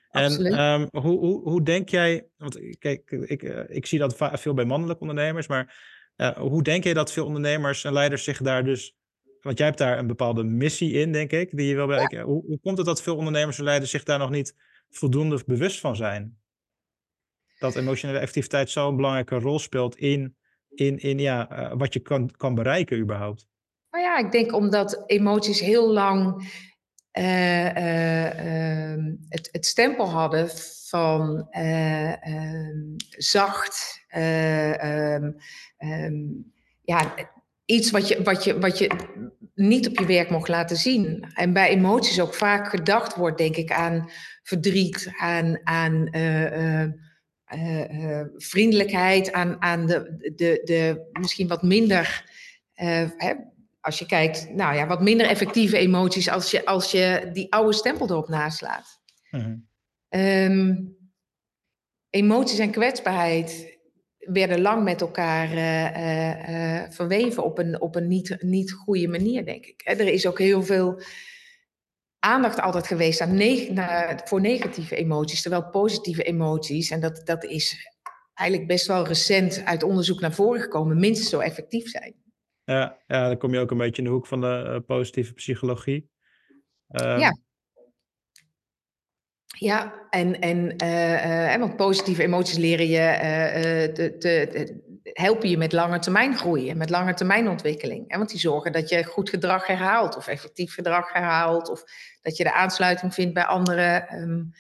En 0.10 0.60
um, 0.60 0.88
hoe, 0.92 1.20
hoe, 1.20 1.50
hoe 1.50 1.64
denk 1.64 1.90
jij, 1.90 2.28
want 2.38 2.78
kijk, 2.80 3.12
ik, 3.12 3.44
uh, 3.44 3.60
ik 3.68 3.86
zie 3.86 4.00
dat 4.00 4.16
veel 4.34 4.54
bij 4.54 4.66
mannelijke 4.66 5.02
ondernemers, 5.02 5.48
maar 5.48 5.93
uh, 6.18 6.38
hoe 6.38 6.64
denk 6.64 6.84
jij 6.84 6.94
dat 6.94 7.12
veel 7.12 7.26
ondernemers 7.26 7.84
en 7.84 7.94
leiders 7.94 8.24
zich 8.24 8.38
daar 8.38 8.64
dus, 8.64 8.96
want 9.42 9.58
jij 9.58 9.68
hebt 9.68 9.80
daar 9.80 9.98
een 9.98 10.08
bepaalde 10.08 10.44
missie 10.44 10.92
in, 10.92 11.12
denk 11.12 11.32
ik, 11.32 11.58
die 11.58 11.68
je. 11.68 12.08
Ja. 12.10 12.24
Hoe, 12.24 12.46
hoe 12.46 12.60
komt 12.60 12.78
het 12.78 12.86
dat 12.86 13.02
veel 13.02 13.16
ondernemers 13.16 13.58
en 13.58 13.64
leiders 13.64 13.92
zich 13.92 14.04
daar 14.04 14.20
nog 14.20 14.30
niet 14.30 14.56
voldoende 14.90 15.44
bewust 15.46 15.80
van 15.80 15.96
zijn? 15.96 16.38
Dat 17.60 17.76
emotionele 17.76 18.20
activiteit 18.20 18.70
zo'n 18.70 18.96
belangrijke 18.96 19.36
rol 19.36 19.60
speelt 19.60 19.96
in, 19.96 20.36
in, 20.70 20.98
in 20.98 21.20
ja, 21.20 21.52
uh, 21.52 21.78
wat 21.78 21.94
je 21.94 22.00
kan, 22.00 22.32
kan 22.32 22.56
bereiken 22.56 23.00
überhaupt. 23.00 23.48
Nou 23.92 24.04
ja, 24.04 24.18
ik 24.18 24.32
denk 24.32 24.54
omdat 24.54 25.04
emoties 25.06 25.60
heel 25.60 25.92
lang 25.92 26.44
het, 29.30 29.50
het, 29.52 29.66
stempel 29.66 30.10
hadden 30.10 30.50
van 30.88 31.48
eh, 31.50 32.26
ehm, 32.28 32.96
zacht, 33.10 34.06
um, 34.16 35.36
ja, 36.82 37.14
iets 37.66 37.92
wat 37.92 38.08
je, 38.08 38.24
wat, 38.24 38.44
je, 38.44 38.60
wat 38.60 38.78
je 38.78 38.90
niet 39.56 39.88
op 39.88 40.00
je 40.00 40.06
werk 40.06 40.30
mocht 40.30 40.48
laten 40.48 40.78
zien. 40.78 41.26
En 41.34 41.54
bij 41.54 41.70
emoties 41.70 42.20
ook 42.20 42.34
vaak 42.34 42.68
gedacht 42.68 43.16
wordt, 43.16 43.38
denk 43.38 43.56
ik, 43.56 43.72
aan 43.72 44.10
verdriet, 44.44 45.12
aan, 45.18 45.60
aan 45.64 46.10
vriendelijkheid, 48.36 49.32
aan, 49.32 49.62
aan 49.62 49.86
de, 49.86 50.32
de, 50.36 50.62
de 50.64 51.10
misschien 51.20 51.48
wat 51.48 51.64
minder 51.64 52.32
hè, 52.74 53.36
als 53.84 54.00
je 54.00 54.06
kijkt, 54.06 54.50
nou 54.50 54.76
ja, 54.76 54.88
wat 54.88 55.02
minder 55.02 55.28
effectieve 55.28 55.78
emoties 55.78 56.30
als 56.30 56.52
je, 56.52 56.66
als 56.66 56.92
je 56.92 57.30
die 57.34 57.54
oude 57.54 57.74
stempel 57.74 58.10
erop 58.10 58.28
naslaat. 58.28 59.02
Mm 59.30 59.72
um, 60.16 60.98
emoties 62.10 62.60
en 62.60 62.72
kwetsbaarheid 62.72 63.78
werden 64.18 64.62
lang 64.62 64.84
met 64.84 65.02
elkaar 65.02 65.54
uh, 65.54 66.80
uh, 66.80 66.84
verweven 66.90 67.44
op 67.44 67.58
een, 67.58 67.82
op 67.82 67.96
een 67.96 68.08
niet, 68.08 68.38
niet 68.40 68.72
goede 68.72 69.08
manier, 69.08 69.46
denk 69.46 69.66
ik. 69.66 69.82
Er 69.84 70.00
is 70.00 70.28
ook 70.28 70.40
heel 70.40 70.64
veel 70.64 71.02
aandacht 72.20 72.62
altijd 72.62 72.88
geweest 72.88 73.22
aan 73.22 73.36
neg 73.36 73.70
naar, 73.70 74.22
voor 74.24 74.42
negatieve 74.42 74.96
emoties, 74.96 75.42
terwijl 75.42 75.70
positieve 75.70 76.24
emoties, 76.24 76.90
en 76.90 77.00
dat, 77.00 77.22
dat 77.26 77.44
is 77.44 77.92
eigenlijk 78.34 78.70
best 78.70 78.88
wel 78.88 79.08
recent 79.08 79.66
uit 79.66 79.84
onderzoek 79.84 80.20
naar 80.20 80.34
voren 80.34 80.62
gekomen, 80.62 81.00
minstens 81.00 81.30
zo 81.30 81.40
effectief 81.40 81.90
zijn. 81.90 82.23
Ja, 82.66 82.98
ja, 83.08 83.28
dan 83.28 83.38
kom 83.38 83.54
je 83.54 83.60
ook 83.60 83.72
een 83.72 83.78
beetje 83.78 84.02
in 84.02 84.08
de 84.08 84.14
hoek 84.14 84.28
van 84.28 84.42
de 84.42 84.64
uh, 84.68 84.86
positieve 84.86 85.34
psychologie. 85.34 86.10
Um, 86.88 87.20
ja. 87.20 87.38
Ja, 89.58 90.08
en, 90.10 90.40
en 90.40 90.84
uh, 90.84 91.56
want 91.56 91.76
positieve 91.76 92.24
emoties 92.24 92.58
leren 92.58 92.88
je, 92.88 93.92
te, 93.94 94.18
te, 94.18 94.82
helpen 95.04 95.50
je 95.50 95.58
met 95.58 95.72
lange 95.72 96.00
termijn 96.00 96.38
groeien, 96.38 96.78
met 96.78 96.90
lange 96.90 97.14
termijn 97.14 97.48
ontwikkeling. 97.48 98.18
Want 98.18 98.30
die 98.30 98.40
zorgen 98.40 98.72
dat 98.72 98.90
je 98.90 99.04
goed 99.04 99.30
gedrag 99.30 99.68
herhaalt 99.68 100.18
of 100.18 100.28
effectief 100.28 100.74
gedrag 100.74 101.14
herhaalt 101.14 101.70
of 101.70 101.84
dat 102.22 102.38
je 102.38 102.44
de 102.44 102.54
aansluiting 102.54 103.14
vindt 103.14 103.34
bij 103.34 103.46
anderen. 103.46 104.16
Um, 104.22 104.52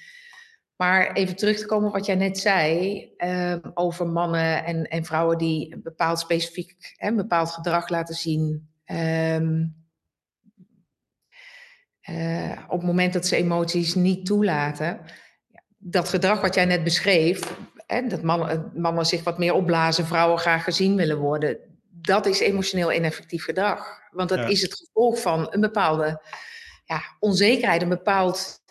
Maar 0.75 1.13
even 1.13 1.35
terug 1.35 1.57
te 1.57 1.65
komen 1.65 1.87
op 1.87 1.93
wat 1.93 2.05
jij 2.05 2.15
net 2.15 2.37
zei 2.37 3.03
ehm, 3.17 3.59
over 3.73 4.07
mannen 4.07 4.65
en, 4.65 4.87
en 4.87 5.05
vrouwen 5.05 5.37
die 5.37 5.73
een 5.73 5.81
bepaald 5.81 6.19
specifiek, 6.19 6.93
hè, 6.97 7.07
een 7.07 7.15
bepaald 7.15 7.51
gedrag 7.51 7.89
laten 7.89 8.15
zien. 8.15 8.69
Ehm, 8.85 9.65
eh, 12.01 12.59
op 12.67 12.77
het 12.77 12.87
moment 12.87 13.13
dat 13.13 13.25
ze 13.25 13.35
emoties 13.35 13.95
niet 13.95 14.25
toelaten. 14.25 14.99
Dat 15.77 16.09
gedrag 16.09 16.41
wat 16.41 16.55
jij 16.55 16.65
net 16.65 16.83
beschreef, 16.83 17.57
hè, 17.85 18.07
dat 18.07 18.21
mannen, 18.21 18.71
mannen 18.75 19.05
zich 19.05 19.23
wat 19.23 19.37
meer 19.37 19.53
opblazen, 19.53 20.05
vrouwen 20.05 20.39
graag 20.39 20.63
gezien 20.63 20.95
willen 20.95 21.17
worden. 21.17 21.57
Dat 21.89 22.25
is 22.25 22.39
emotioneel 22.39 22.91
ineffectief 22.91 23.43
gedrag. 23.43 24.01
Want 24.11 24.29
dat 24.29 24.49
is 24.49 24.61
het 24.61 24.73
gevolg 24.73 25.21
van 25.21 25.47
een 25.49 25.61
bepaalde 25.61 26.21
ja, 26.85 27.01
onzekerheid, 27.19 27.81
een 27.81 27.89
bepaald 27.89 28.62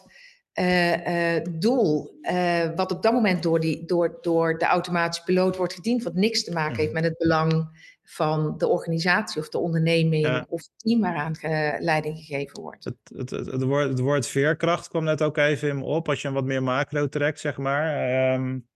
uh, 0.58 1.36
uh, 1.36 1.44
doel, 1.50 2.18
uh, 2.22 2.74
wat 2.76 2.92
op 2.92 3.02
dat 3.02 3.12
moment 3.12 3.42
door, 3.42 3.60
die, 3.60 3.84
door, 3.84 4.18
door 4.20 4.58
de 4.58 4.64
automatische 4.64 5.24
piloot 5.24 5.56
wordt 5.56 5.74
gediend, 5.74 6.02
wat 6.02 6.14
niks 6.14 6.44
te 6.44 6.52
maken 6.52 6.76
heeft 6.76 6.92
mhm. 6.92 7.00
met 7.00 7.10
het 7.10 7.18
belang 7.18 7.80
van 8.02 8.58
de 8.58 8.68
organisatie 8.68 9.40
of 9.40 9.48
de 9.48 9.58
onderneming 9.58 10.44
of 10.48 10.60
het 10.60 10.72
team 10.76 11.00
waaraan 11.00 11.34
leiding 11.80 12.16
gegeven 12.16 12.60
wordt. 12.60 12.84
Het, 12.84 12.96
het, 13.16 13.30
het, 13.30 13.46
het, 13.46 13.62
woord, 13.62 13.88
het 13.88 13.98
woord 13.98 14.26
veerkracht 14.26 14.88
kwam 14.88 15.04
net 15.04 15.22
ook 15.22 15.36
even 15.36 15.68
in 15.68 15.78
me 15.78 15.84
op, 15.84 16.08
als 16.08 16.22
je 16.22 16.28
een 16.28 16.34
wat 16.34 16.44
meer 16.44 16.62
macro 16.62 17.08
trekt, 17.08 17.40
zeg 17.40 17.56
maar. 17.56 18.34
Um, 18.34 18.66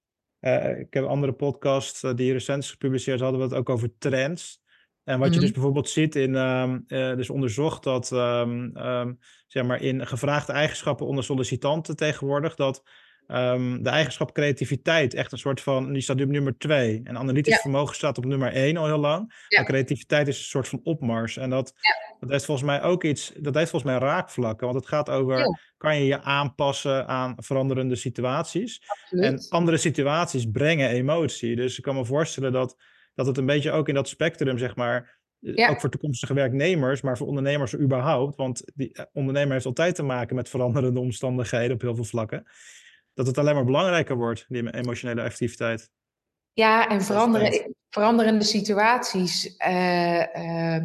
ik 0.78 0.94
heb 0.94 1.04
andere 1.04 1.32
podcasts 1.32 2.00
die 2.14 2.32
recent 2.32 2.66
gepubliceerd 2.66 3.20
hadden 3.20 3.40
we 3.40 3.46
het 3.46 3.54
ook 3.54 3.68
over 3.68 3.90
trends. 3.98 4.60
En 5.04 5.18
wat 5.18 5.28
je 5.28 5.34
dus 5.34 5.44
mhm. 5.44 5.52
bijvoorbeeld 5.52 5.88
ziet 5.88 6.16
in, 6.16 6.34
um, 6.34 6.84
uh, 6.88 7.16
dus 7.16 7.30
onderzocht 7.30 7.82
dat 7.82 8.10
um, 8.10 8.76
um, 8.76 9.18
zeg 9.46 9.64
maar 9.64 9.82
in 9.82 10.06
gevraagde 10.06 10.52
eigenschappen 10.52 11.06
onder 11.06 11.24
sollicitanten 11.24 11.96
tegenwoordig, 11.96 12.54
dat 12.54 12.82
de 13.26 13.80
eigenschap 13.90 14.32
creativiteit 14.32 15.14
echt 15.14 15.32
een 15.32 15.38
soort 15.38 15.60
van, 15.60 15.92
die 15.92 16.02
staat 16.02 16.20
op 16.20 16.28
nummer 16.28 16.58
twee. 16.58 17.00
En 17.04 17.18
analytisch 17.18 17.60
vermogen 17.60 17.94
staat 17.94 18.18
op 18.18 18.24
nummer 18.24 18.52
één 18.52 18.76
al 18.76 18.86
heel 18.86 18.98
lang. 18.98 19.44
Ja. 19.48 19.58
Maar 19.58 19.68
creativiteit 19.68 20.28
is 20.28 20.38
een 20.38 20.44
soort 20.44 20.68
van 20.68 20.80
opmars. 20.82 21.36
En 21.36 21.50
dat, 21.50 21.72
ja. 21.80 22.16
dat 22.20 22.30
heeft 22.30 22.44
volgens 22.44 22.66
mij 22.66 22.82
ook 22.82 23.04
iets, 23.04 23.32
dat 23.36 23.54
heeft 23.54 23.70
volgens 23.70 23.92
mij 23.92 24.00
raakvlakken. 24.00 24.66
Want 24.66 24.78
het 24.78 24.88
gaat 24.88 25.10
over, 25.10 25.58
kan 25.76 25.96
je 25.96 26.06
je 26.06 26.22
aanpassen 26.22 27.06
aan 27.06 27.34
veranderende 27.36 27.96
situaties? 27.96 28.82
Absoluut. 28.86 29.24
En 29.24 29.46
andere 29.48 29.76
situaties 29.76 30.50
brengen 30.50 30.88
emotie. 30.88 31.56
Dus 31.56 31.76
ik 31.76 31.82
kan 31.82 31.94
me 31.94 32.04
voorstellen 32.04 32.52
dat 32.52 32.76
dat 33.16 33.26
het 33.26 33.38
een 33.38 33.46
beetje 33.46 33.72
ook 33.72 33.88
in 33.88 33.94
dat 33.94 34.08
spectrum, 34.08 34.58
zeg 34.58 34.76
maar, 34.76 35.15
eh, 35.54 35.70
ook 35.70 35.80
voor 35.80 35.90
toekomstige 35.90 36.34
werknemers, 36.34 37.00
maar 37.00 37.16
voor 37.16 37.26
ondernemers 37.26 37.74
überhaupt, 37.74 38.36
want 38.36 38.62
die 38.74 38.92
eh, 38.92 39.04
ondernemer 39.12 39.52
heeft 39.52 39.66
altijd 39.66 39.94
te 39.94 40.02
maken 40.02 40.36
met 40.36 40.48
veranderende 40.48 41.00
omstandigheden 41.00 41.74
op 41.74 41.80
heel 41.80 41.94
veel 41.94 42.04
vlakken, 42.04 42.46
dat 43.14 43.26
het 43.26 43.38
alleen 43.38 43.54
maar 43.54 43.64
belangrijker 43.64 44.16
wordt, 44.16 44.44
die 44.48 44.74
emotionele 44.74 45.22
activiteit. 45.22 45.90
Ja, 46.52 46.88
en 46.88 47.02
veranderen, 47.02 47.74
veranderende 47.90 48.44
situaties 48.44 49.56
uh, 49.68 50.76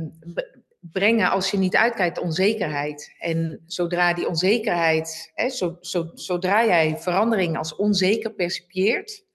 brengen, 0.80 1.30
als 1.30 1.52
je 1.52 1.58
niet 1.58 1.76
uitkijkt, 1.76 2.20
onzekerheid. 2.20 3.16
En 3.20 3.64
zodra 3.66 4.14
die 4.14 4.28
onzekerheid, 4.28 5.32
hè, 5.34 5.50
zo, 5.50 5.78
zo, 5.82 6.12
zodra 6.14 6.66
jij 6.66 6.98
verandering 6.98 7.58
als 7.58 7.76
onzeker 7.76 8.34
percipieert, 8.34 9.26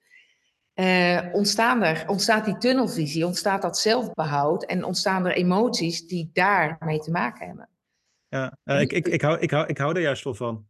uh, 0.79 1.19
ontstaan 1.31 1.83
er, 1.83 2.03
ontstaat 2.07 2.45
die 2.45 2.57
tunnelvisie, 2.57 3.25
ontstaat 3.25 3.61
dat 3.61 3.77
zelfbehoud 3.77 4.65
en 4.65 4.83
ontstaan 4.83 5.25
er 5.25 5.31
emoties 5.31 6.07
die 6.07 6.29
daarmee 6.33 6.99
te 6.99 7.11
maken 7.11 7.47
hebben. 7.47 7.69
Ja, 8.27 8.57
uh, 8.65 8.81
ik, 8.81 8.91
ik, 8.91 9.07
ik, 9.07 9.21
hou, 9.21 9.39
ik, 9.39 9.51
hou, 9.51 9.67
ik 9.67 9.77
hou 9.77 9.95
er 9.95 10.01
juist 10.01 10.23
wel 10.23 10.35
van. 10.35 10.65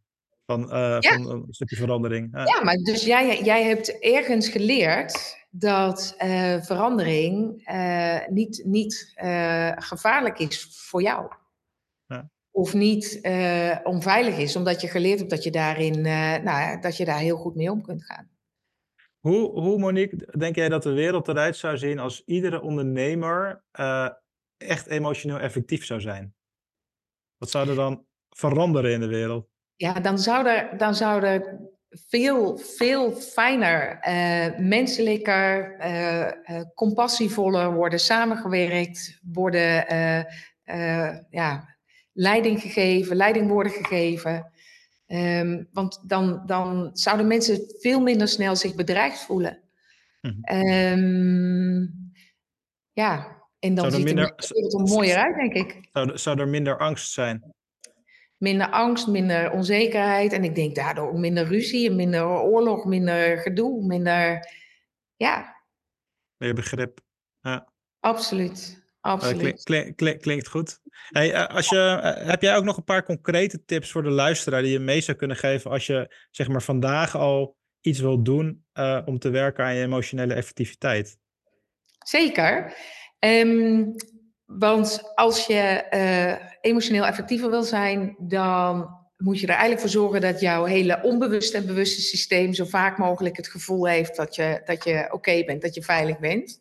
Van, 0.46 0.62
uh, 0.62 0.96
ja. 1.00 1.16
van 1.16 1.30
een 1.30 1.44
stukje 1.48 1.76
verandering. 1.76 2.28
Ja, 2.32 2.64
maar 2.64 2.74
dus 2.74 3.04
jij, 3.04 3.42
jij 3.42 3.64
hebt 3.64 3.98
ergens 3.98 4.48
geleerd 4.48 5.36
dat 5.50 6.14
verandering 6.62 7.62
niet, 8.30 8.62
niet 8.64 9.12
gevaarlijk 9.76 10.38
is 10.38 10.68
voor 10.70 11.02
jou. 11.02 11.32
Ja. 12.06 12.30
Of 12.50 12.74
niet 12.74 13.20
onveilig 13.82 14.38
is, 14.38 14.56
omdat 14.56 14.80
je 14.80 14.88
geleerd 14.88 15.18
hebt 15.18 15.30
dat 15.30 15.44
je, 15.44 15.50
daarin, 15.50 16.00
nou, 16.42 16.80
dat 16.80 16.96
je 16.96 17.04
daar 17.04 17.18
heel 17.18 17.36
goed 17.36 17.54
mee 17.54 17.70
om 17.70 17.82
kunt 17.82 18.04
gaan. 18.04 18.28
Hoe, 19.18 19.60
hoe, 19.60 19.78
Monique, 19.78 20.38
denk 20.38 20.54
jij 20.54 20.68
dat 20.68 20.82
de 20.82 20.92
wereld 20.92 21.28
eruit 21.28 21.56
zou 21.56 21.78
zien 21.78 21.98
als 21.98 22.22
iedere 22.24 22.60
ondernemer 22.60 23.62
uh, 23.80 24.08
echt 24.56 24.86
emotioneel 24.86 25.38
effectief 25.38 25.84
zou 25.84 26.00
zijn? 26.00 26.34
Wat 27.36 27.50
zou 27.50 27.68
er 27.68 27.74
dan 27.74 28.06
veranderen 28.30 28.92
in 28.92 29.00
de 29.00 29.06
wereld? 29.06 29.48
Ja, 29.76 29.92
dan 29.92 30.18
zou 30.18 30.46
er, 30.46 30.78
dan 30.78 30.94
zou 30.94 31.22
er 31.22 31.60
veel, 31.90 32.58
veel 32.58 33.12
fijner, 33.12 33.98
uh, 34.08 34.58
menselijker, 34.58 35.76
uh, 35.80 36.60
compassievoller 36.74 37.72
worden 37.74 38.00
samengewerkt, 38.00 39.20
worden 39.32 39.86
ja, 41.30 41.76
leiding 42.12 42.60
gegeven, 42.60 43.16
leiding 43.16 43.48
worden 43.48 43.72
gegeven. 43.72 44.52
Um, 45.10 45.68
want 45.72 46.00
dan, 46.08 46.42
dan 46.46 46.90
zouden 46.92 47.26
mensen 47.26 47.60
veel 47.78 48.00
minder 48.00 48.28
snel 48.28 48.56
zich 48.56 48.74
bedreigd 48.74 49.18
voelen. 49.18 49.62
um, 50.52 52.12
ja, 52.92 53.36
en 53.58 53.74
dan 53.74 53.92
ziet 53.92 54.04
minder, 54.04 54.32
het 54.36 54.74
er 54.74 54.80
mooier 54.80 55.16
uit, 55.16 55.34
denk 55.34 55.54
ik. 55.54 55.88
Zou, 55.92 56.18
zou 56.18 56.40
er 56.40 56.48
minder 56.48 56.78
angst 56.78 57.12
zijn? 57.12 57.54
Minder 58.36 58.70
angst, 58.70 59.06
minder 59.06 59.50
onzekerheid. 59.50 60.32
En 60.32 60.44
ik 60.44 60.54
denk 60.54 60.74
daardoor 60.74 61.08
ook 61.08 61.18
minder 61.18 61.46
ruzie, 61.46 61.90
minder 61.90 62.26
oorlog, 62.26 62.84
minder 62.84 63.38
gedoe, 63.38 63.86
minder... 63.86 64.48
Ja. 65.16 65.56
Meer 66.36 66.54
begrip. 66.54 67.00
Ja. 67.40 67.68
Absoluut. 68.00 68.77
Absoluut. 69.00 69.62
klinkt 70.20 70.48
goed. 70.48 70.80
Hey, 71.08 71.32
eh, 71.32 71.46
als 71.46 71.68
je, 71.68 71.78
eh, 71.78 72.26
heb 72.26 72.42
jij 72.42 72.56
ook 72.56 72.64
nog 72.64 72.76
een 72.76 72.84
paar 72.84 73.04
concrete 73.04 73.64
tips 73.64 73.90
voor 73.90 74.02
de 74.02 74.10
luisteraar 74.10 74.62
die 74.62 74.72
je 74.72 74.78
mee 74.78 75.00
zou 75.00 75.16
kunnen 75.16 75.36
geven 75.36 75.70
als 75.70 75.86
je 75.86 76.14
zeg 76.30 76.48
maar 76.48 76.62
vandaag 76.62 77.16
al 77.16 77.56
iets 77.80 78.00
wilt 78.00 78.24
doen 78.24 78.64
uh, 78.74 79.00
om 79.04 79.18
te 79.18 79.30
werken 79.30 79.64
aan 79.64 79.74
je 79.74 79.82
emotionele 79.82 80.34
effectiviteit? 80.34 81.18
Zeker. 81.98 82.76
Um, 83.18 83.94
want 84.44 85.12
als 85.14 85.46
je 85.46 85.86
uh, 85.90 86.46
emotioneel 86.60 87.06
effectiever 87.06 87.50
wil 87.50 87.62
zijn, 87.62 88.16
dan 88.18 88.96
moet 89.16 89.40
je 89.40 89.46
er 89.46 89.52
eigenlijk 89.52 89.80
voor 89.80 89.90
zorgen 89.90 90.20
dat 90.20 90.40
jouw 90.40 90.64
hele 90.64 91.00
onbewuste 91.02 91.56
en 91.56 91.66
bewuste 91.66 92.00
systeem 92.00 92.52
zo 92.52 92.64
vaak 92.64 92.98
mogelijk 92.98 93.36
het 93.36 93.48
gevoel 93.48 93.86
heeft 93.86 94.16
dat 94.16 94.34
je, 94.34 94.62
dat 94.64 94.84
je 94.84 95.08
oké 95.10 95.44
bent, 95.44 95.62
dat 95.62 95.74
je 95.74 95.82
veilig 95.82 96.18
bent. 96.18 96.60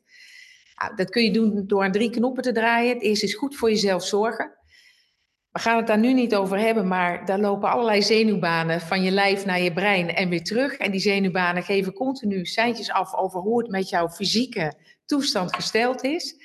Nou, 0.78 0.96
dat 0.96 1.10
kun 1.10 1.24
je 1.24 1.32
doen 1.32 1.64
door 1.68 1.84
aan 1.84 1.92
drie 1.92 2.10
knoppen 2.10 2.44
te 2.44 2.52
draaien. 2.52 2.94
Het 2.94 3.04
eerste 3.04 3.26
is 3.26 3.36
goed 3.36 3.56
voor 3.56 3.70
jezelf 3.70 4.04
zorgen. 4.04 4.56
We 5.52 5.60
gaan 5.60 5.78
het 5.78 5.88
daar 5.88 6.00
nu 6.00 6.14
niet 6.14 6.36
over 6.36 6.60
hebben, 6.60 6.88
maar 6.88 7.26
daar 7.26 7.40
lopen 7.40 7.70
allerlei 7.70 8.02
zenuwbanen 8.02 8.82
van 8.82 9.04
je 9.04 9.12
lijf 9.12 9.46
naar 9.46 9.62
je 9.62 9.74
brein 9.74 10.16
en 10.16 10.30
weer 10.30 10.44
terug. 10.44 10.74
En 10.74 10.92
die 10.92 11.00
zenuwbanen 11.00 11.64
geven 11.64 11.94
continu 11.94 12.46
seintjes 12.46 12.92
af 12.92 13.16
over 13.16 13.40
hoe 13.40 13.62
het 13.62 13.72
met 13.72 13.90
jouw 13.90 14.10
fysieke 14.10 14.74
toestand 15.06 15.56
gesteld 15.56 16.04
is. 16.04 16.36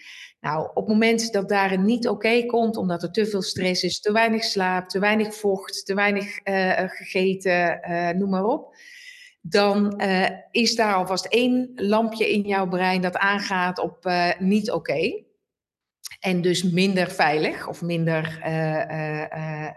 Nou, 0.40 0.68
op 0.68 0.74
het 0.74 0.88
moment 0.88 1.32
dat 1.32 1.48
daar 1.48 1.78
niet 1.78 2.08
oké 2.08 2.46
komt, 2.46 2.76
omdat 2.76 3.02
er 3.02 3.10
te 3.10 3.26
veel 3.26 3.42
stress 3.42 3.82
is, 3.82 4.00
te 4.00 4.12
weinig 4.12 4.44
slaap, 4.44 4.88
te 4.88 4.98
weinig 4.98 5.34
vocht, 5.34 5.86
te 5.86 5.94
weinig 5.94 6.46
uh, 6.46 6.72
gegeten, 6.76 7.80
uh, 7.90 8.10
noem 8.10 8.30
maar 8.30 8.44
op, 8.44 8.76
dan 9.42 10.02
uh, 10.02 10.28
is 10.50 10.74
daar 10.74 10.94
alvast 10.94 11.24
één 11.24 11.72
lampje 11.74 12.32
in 12.32 12.42
jouw 12.42 12.68
brein 12.68 13.00
dat 13.00 13.16
aangaat 13.16 13.78
op 13.78 14.06
uh, 14.06 14.30
niet 14.38 14.70
oké. 14.70 14.90
Okay. 14.90 15.24
En 16.20 16.40
dus 16.40 16.62
minder 16.62 17.10
veilig 17.10 17.68
of 17.68 17.82
minder 17.82 18.42
uh, 18.46 19.68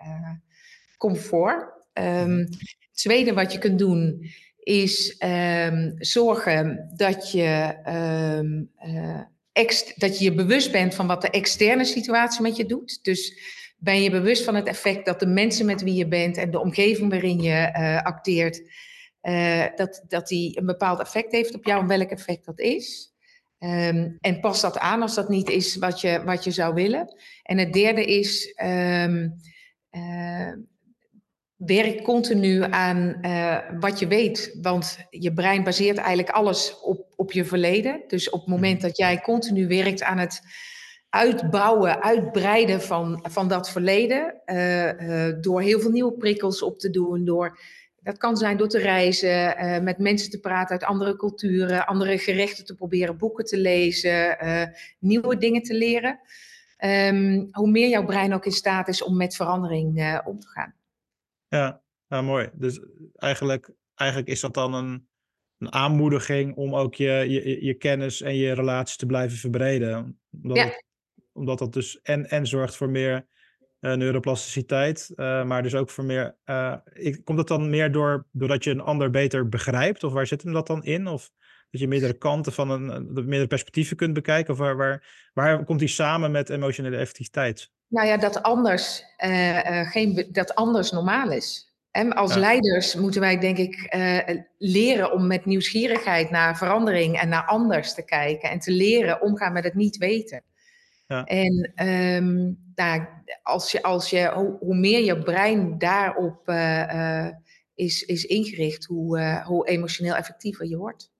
comfort. 0.97 1.73
Um, 1.93 2.37
het 2.39 2.93
tweede 2.93 3.33
wat 3.33 3.51
je 3.51 3.57
kunt 3.57 3.79
doen 3.79 4.29
is 4.59 5.23
um, 5.23 5.95
zorgen 5.97 6.91
dat 6.95 7.31
je, 7.31 7.75
um, 7.87 8.71
dat 9.95 10.17
je 10.17 10.23
je 10.23 10.33
bewust 10.33 10.71
bent 10.71 10.95
van 10.95 11.07
wat 11.07 11.21
de 11.21 11.29
externe 11.29 11.85
situatie 11.85 12.41
met 12.41 12.55
je 12.55 12.65
doet. 12.65 13.03
Dus 13.03 13.39
ben 13.77 14.01
je 14.01 14.09
bewust 14.09 14.43
van 14.43 14.55
het 14.55 14.67
effect 14.67 15.05
dat 15.05 15.19
de 15.19 15.27
mensen 15.27 15.65
met 15.65 15.81
wie 15.81 15.95
je 15.95 16.07
bent 16.07 16.37
en 16.37 16.51
de 16.51 16.59
omgeving 16.59 17.09
waarin 17.09 17.41
je 17.41 17.71
acteert 18.03 18.61
uh, 19.25 19.65
dat, 19.75 20.03
dat 20.07 20.27
die 20.27 20.59
een 20.59 20.65
bepaald 20.65 20.99
effect 20.99 21.31
heeft 21.31 21.55
op 21.55 21.65
jou 21.65 21.81
en 21.81 21.87
welk 21.87 22.09
effect 22.09 22.45
dat 22.45 22.59
is. 22.59 23.13
Um, 23.59 24.17
en 24.19 24.39
pas 24.39 24.61
dat 24.61 24.77
aan 24.77 25.01
als 25.01 25.15
dat 25.15 25.29
niet 25.29 25.49
is 25.49 25.75
wat 25.75 26.01
je, 26.01 26.23
wat 26.23 26.43
je 26.43 26.51
zou 26.51 26.73
willen. 26.73 27.15
En 27.43 27.57
het 27.57 27.73
derde 27.73 28.05
is, 28.05 28.53
um, 28.63 29.35
uh, 29.91 30.51
werk 31.55 32.03
continu 32.03 32.63
aan 32.63 33.17
uh, 33.21 33.57
wat 33.79 33.99
je 33.99 34.07
weet. 34.07 34.57
Want 34.61 34.97
je 35.09 35.33
brein 35.33 35.63
baseert 35.63 35.97
eigenlijk 35.97 36.29
alles 36.29 36.79
op, 36.81 37.13
op 37.15 37.31
je 37.31 37.45
verleden. 37.45 38.03
Dus 38.07 38.29
op 38.29 38.39
het 38.39 38.49
moment 38.49 38.81
dat 38.81 38.97
jij 38.97 39.21
continu 39.21 39.67
werkt 39.67 40.03
aan 40.03 40.17
het 40.17 40.41
uitbouwen, 41.09 42.01
uitbreiden 42.01 42.81
van, 42.81 43.25
van 43.29 43.47
dat 43.47 43.69
verleden, 43.69 44.41
door 45.41 45.61
heel 45.61 45.79
veel 45.79 45.91
nieuwe 45.91 46.17
prikkels 46.17 46.61
op 46.61 46.79
te 46.79 46.89
doen, 46.89 47.25
door 47.25 47.59
dat 48.05 48.17
kan 48.17 48.37
zijn 48.37 48.57
door 48.57 48.67
te 48.67 48.79
reizen, 48.79 49.63
uh, 49.63 49.79
met 49.79 49.97
mensen 49.97 50.29
te 50.29 50.39
praten 50.39 50.71
uit 50.71 50.83
andere 50.83 51.15
culturen, 51.15 51.85
andere 51.85 52.17
gerechten 52.17 52.65
te 52.65 52.75
proberen, 52.75 53.17
boeken 53.17 53.45
te 53.45 53.57
lezen, 53.57 54.37
uh, 54.45 54.63
nieuwe 54.99 55.37
dingen 55.37 55.61
te 55.61 55.73
leren. 55.73 56.19
Um, 56.83 57.47
hoe 57.51 57.69
meer 57.69 57.89
jouw 57.89 58.05
brein 58.05 58.33
ook 58.33 58.45
in 58.45 58.51
staat 58.51 58.87
is 58.87 59.03
om 59.03 59.17
met 59.17 59.35
verandering 59.35 59.99
uh, 59.99 60.19
om 60.25 60.39
te 60.39 60.47
gaan. 60.47 60.75
Ja, 61.47 61.81
nou, 62.07 62.23
mooi. 62.23 62.49
Dus 62.53 62.79
eigenlijk, 63.15 63.71
eigenlijk 63.95 64.29
is 64.29 64.39
dat 64.39 64.53
dan 64.53 64.73
een, 64.73 65.07
een 65.57 65.73
aanmoediging 65.73 66.55
om 66.55 66.75
ook 66.75 66.95
je, 66.95 67.11
je, 67.11 67.65
je 67.65 67.73
kennis 67.73 68.21
en 68.21 68.35
je 68.35 68.53
relaties 68.53 68.97
te 68.97 69.05
blijven 69.05 69.37
verbreden. 69.37 70.19
Omdat, 70.41 70.57
Ja. 70.57 70.63
het- 70.63 70.83
omdat 71.33 71.59
dat 71.59 71.73
dus 71.73 72.01
en, 72.01 72.29
en 72.29 72.47
zorgt 72.47 72.75
voor 72.75 72.89
meer 72.89 73.13
eh, 73.15 73.21
neuroplasticiteit, 73.93 75.11
eh, 75.15 75.43
maar 75.43 75.63
dus 75.63 75.75
ook 75.75 75.89
voor 75.89 76.03
meer. 76.03 76.35
eh, 76.43 76.75
ik, 76.93 77.21
komt 77.23 77.37
dat 77.37 77.47
dan 77.47 77.69
meer 77.69 77.91
door, 77.91 78.25
doordat 78.31 78.63
je 78.63 78.71
een 78.71 78.81
ander 78.81 79.09
beter 79.09 79.49
begrijpt? 79.49 80.03
Of 80.03 80.13
waar 80.13 80.27
zit 80.27 80.43
hem 80.43 80.53
dat 80.53 80.67
dan 80.67 80.83
in? 80.83 81.07
Of 81.07 81.31
dat 81.71 81.81
je 81.81 81.87
meerdere 81.87 82.17
kanten 82.17 82.53
van 82.53 82.69
een, 82.69 83.13
meerdere 83.13 83.47
perspectieven 83.47 83.97
kunt 83.97 84.13
bekijken? 84.13 84.53
Of 84.53 84.59
waar, 84.59 84.75
waar, 84.77 85.29
waar 85.33 85.63
komt 85.63 85.79
die 85.79 85.87
samen 85.87 86.31
met 86.31 86.49
emotionele 86.49 86.97
effectiviteit? 86.97 87.71
Nou 87.87 88.07
ja, 88.07 88.17
dat 88.17 88.43
anders, 88.43 89.03
eh, 89.17 89.79
eh, 89.79 89.87
geen, 89.91 90.27
dat 90.31 90.55
anders 90.55 90.91
normaal 90.91 91.31
is. 91.31 91.73
En 91.91 92.13
als 92.13 92.33
Ja. 92.33 92.39
leiders 92.39 92.95
moeten 92.95 93.21
wij, 93.21 93.39
denk 93.39 93.57
ik, 93.57 93.75
eh, 93.75 94.37
leren 94.57 95.11
om 95.13 95.27
met 95.27 95.45
nieuwsgierigheid 95.45 96.29
naar 96.29 96.57
verandering 96.57 97.19
en 97.19 97.29
naar 97.29 97.45
anders 97.45 97.93
te 97.93 98.05
kijken. 98.05 98.49
En 98.49 98.59
te 98.59 98.71
leren 98.71 99.21
omgaan 99.21 99.53
met 99.53 99.63
het 99.63 99.73
niet 99.73 99.97
weten. 99.97 100.43
Ja. 101.07 101.23
En 101.23 101.71
ehm, 101.75 102.51
nou, 102.75 103.05
als 103.43 103.71
je, 103.71 103.83
als 103.83 104.09
je, 104.09 104.31
hoe, 104.33 104.57
hoe 104.59 104.75
meer 104.75 105.03
je 105.03 105.23
brein 105.23 105.77
daarop 105.77 106.47
eh, 106.47 107.25
eh, 107.25 107.33
is, 107.75 108.01
is 108.01 108.25
ingericht, 108.25 108.85
hoe, 108.85 109.19
eh, 109.19 109.45
hoe 109.45 109.67
emotioneel 109.67 110.15
effectiever 110.15 110.67
je 110.67 110.77
wordt. 110.77 111.13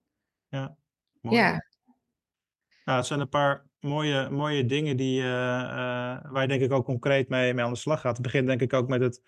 Mooi. 1.21 1.37
Ja, 1.37 1.65
Nou, 2.83 2.97
het 2.97 3.07
zijn 3.07 3.19
een 3.19 3.29
paar 3.29 3.65
mooie, 3.79 4.29
mooie 4.29 4.65
dingen 4.65 4.97
die, 4.97 5.21
waar 5.21 6.41
je 6.41 6.47
denk 6.47 6.61
ik 6.61 6.71
ook 6.71 6.85
concreet 6.85 7.29
mee, 7.29 7.53
mee 7.53 7.65
aan 7.65 7.73
de 7.73 7.79
slag 7.79 8.01
gaat. 8.01 8.13
Het 8.13 8.25
begint 8.25 8.47
denk 8.47 8.61
ik 8.61 8.73
ook 8.73 8.87
met 8.87 9.01
het 9.01 9.21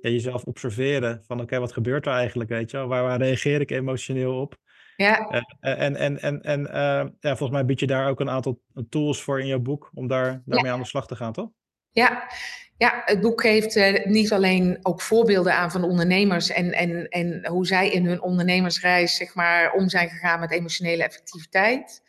ja, 0.00 0.10
jezelf 0.10 0.44
observeren 0.44 1.22
van 1.26 1.40
oké, 1.40 1.58
wat 1.58 1.72
gebeurt 1.72 2.06
er 2.06 2.12
eigenlijk, 2.12 2.50
weet 2.50 2.70
je 2.70 2.76
wel? 2.76 2.86
Waar, 2.86 3.02
waar 3.02 3.18
reageer 3.18 3.60
ik 3.60 3.70
emotioneel 3.70 4.40
op? 4.40 4.56
Ja, 4.96 5.44
Eh, 5.60 5.80
en 5.80 5.96
en, 5.96 6.20
en, 6.20 6.42
en 6.42 6.66
eh, 6.66 7.06
ja, 7.20 7.36
volgens 7.36 7.50
mij 7.50 7.64
bied 7.64 7.80
je 7.80 7.86
daar 7.86 8.08
ook 8.08 8.20
een 8.20 8.30
aantal 8.30 8.62
tools 8.88 9.22
voor 9.22 9.40
in 9.40 9.46
jouw 9.46 9.58
boek 9.58 9.90
om 9.94 10.06
daar, 10.06 10.42
daarmee 10.44 10.72
aan 10.72 10.80
de 10.80 10.86
slag 10.86 11.06
te 11.06 11.16
gaan, 11.16 11.32
toch? 11.32 11.48
Ja, 11.90 12.26
ja, 12.76 13.02
het 13.04 13.20
boek 13.20 13.40
geeft 13.40 13.76
eh, 13.76 14.06
niet 14.06 14.32
alleen 14.32 14.78
ook 14.82 15.00
voorbeelden 15.02 15.54
aan 15.54 15.70
van 15.70 15.84
ondernemers 15.84 16.50
en, 16.50 16.72
en, 16.72 17.08
en 17.08 17.46
hoe 17.46 17.66
zij 17.66 17.90
in 17.90 18.06
hun 18.06 18.22
ondernemersreis 18.22 19.16
zeg 19.16 19.34
maar, 19.34 19.72
om 19.72 19.88
zijn 19.88 20.08
gegaan 20.08 20.40
met 20.40 20.50
emotionele 20.50 21.04
effectiviteit. 21.04 22.02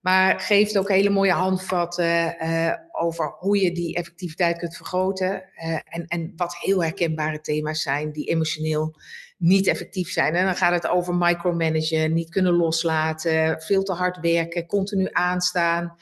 Maar 0.00 0.40
geeft 0.40 0.78
ook 0.78 0.88
hele 0.88 1.10
mooie 1.10 1.32
handvatten 1.32 2.38
eh, 2.38 2.72
over 2.92 3.34
hoe 3.38 3.60
je 3.60 3.72
die 3.72 3.94
effectiviteit 3.94 4.58
kunt 4.58 4.76
vergroten. 4.76 5.42
eh, 5.54 5.78
en, 5.84 6.04
en 6.06 6.32
wat 6.36 6.56
heel 6.56 6.82
herkenbare 6.82 7.40
thema's 7.40 7.82
zijn 7.82 8.12
die 8.12 8.28
emotioneel 8.28 8.94
niet 9.36 9.66
effectief 9.66 10.08
zijn. 10.08 10.34
En 10.34 10.44
dan 10.44 10.56
gaat 10.56 10.72
het 10.72 10.88
over 10.88 11.14
micromanagen, 11.14 12.12
niet 12.12 12.30
kunnen 12.30 12.52
loslaten, 12.52 13.60
veel 13.60 13.82
te 13.82 13.92
hard 13.92 14.20
werken, 14.20 14.66
continu 14.66 15.08
aanstaan. 15.12 15.96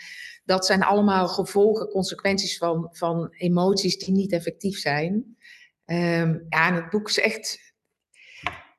Dat 0.44 0.66
zijn 0.66 0.83
allemaal 0.83 1.29
gevolgen, 1.29 1.88
consequenties 1.88 2.59
van, 2.59 2.88
van 2.92 3.35
emoties 3.37 3.99
die 3.99 4.14
niet 4.14 4.33
effectief 4.33 4.79
zijn. 4.79 5.37
Ehm, 5.85 6.38
ja, 6.49 6.75
het 6.75 6.90
boek 6.90 7.09
is 7.09 7.18
echt 7.18 7.75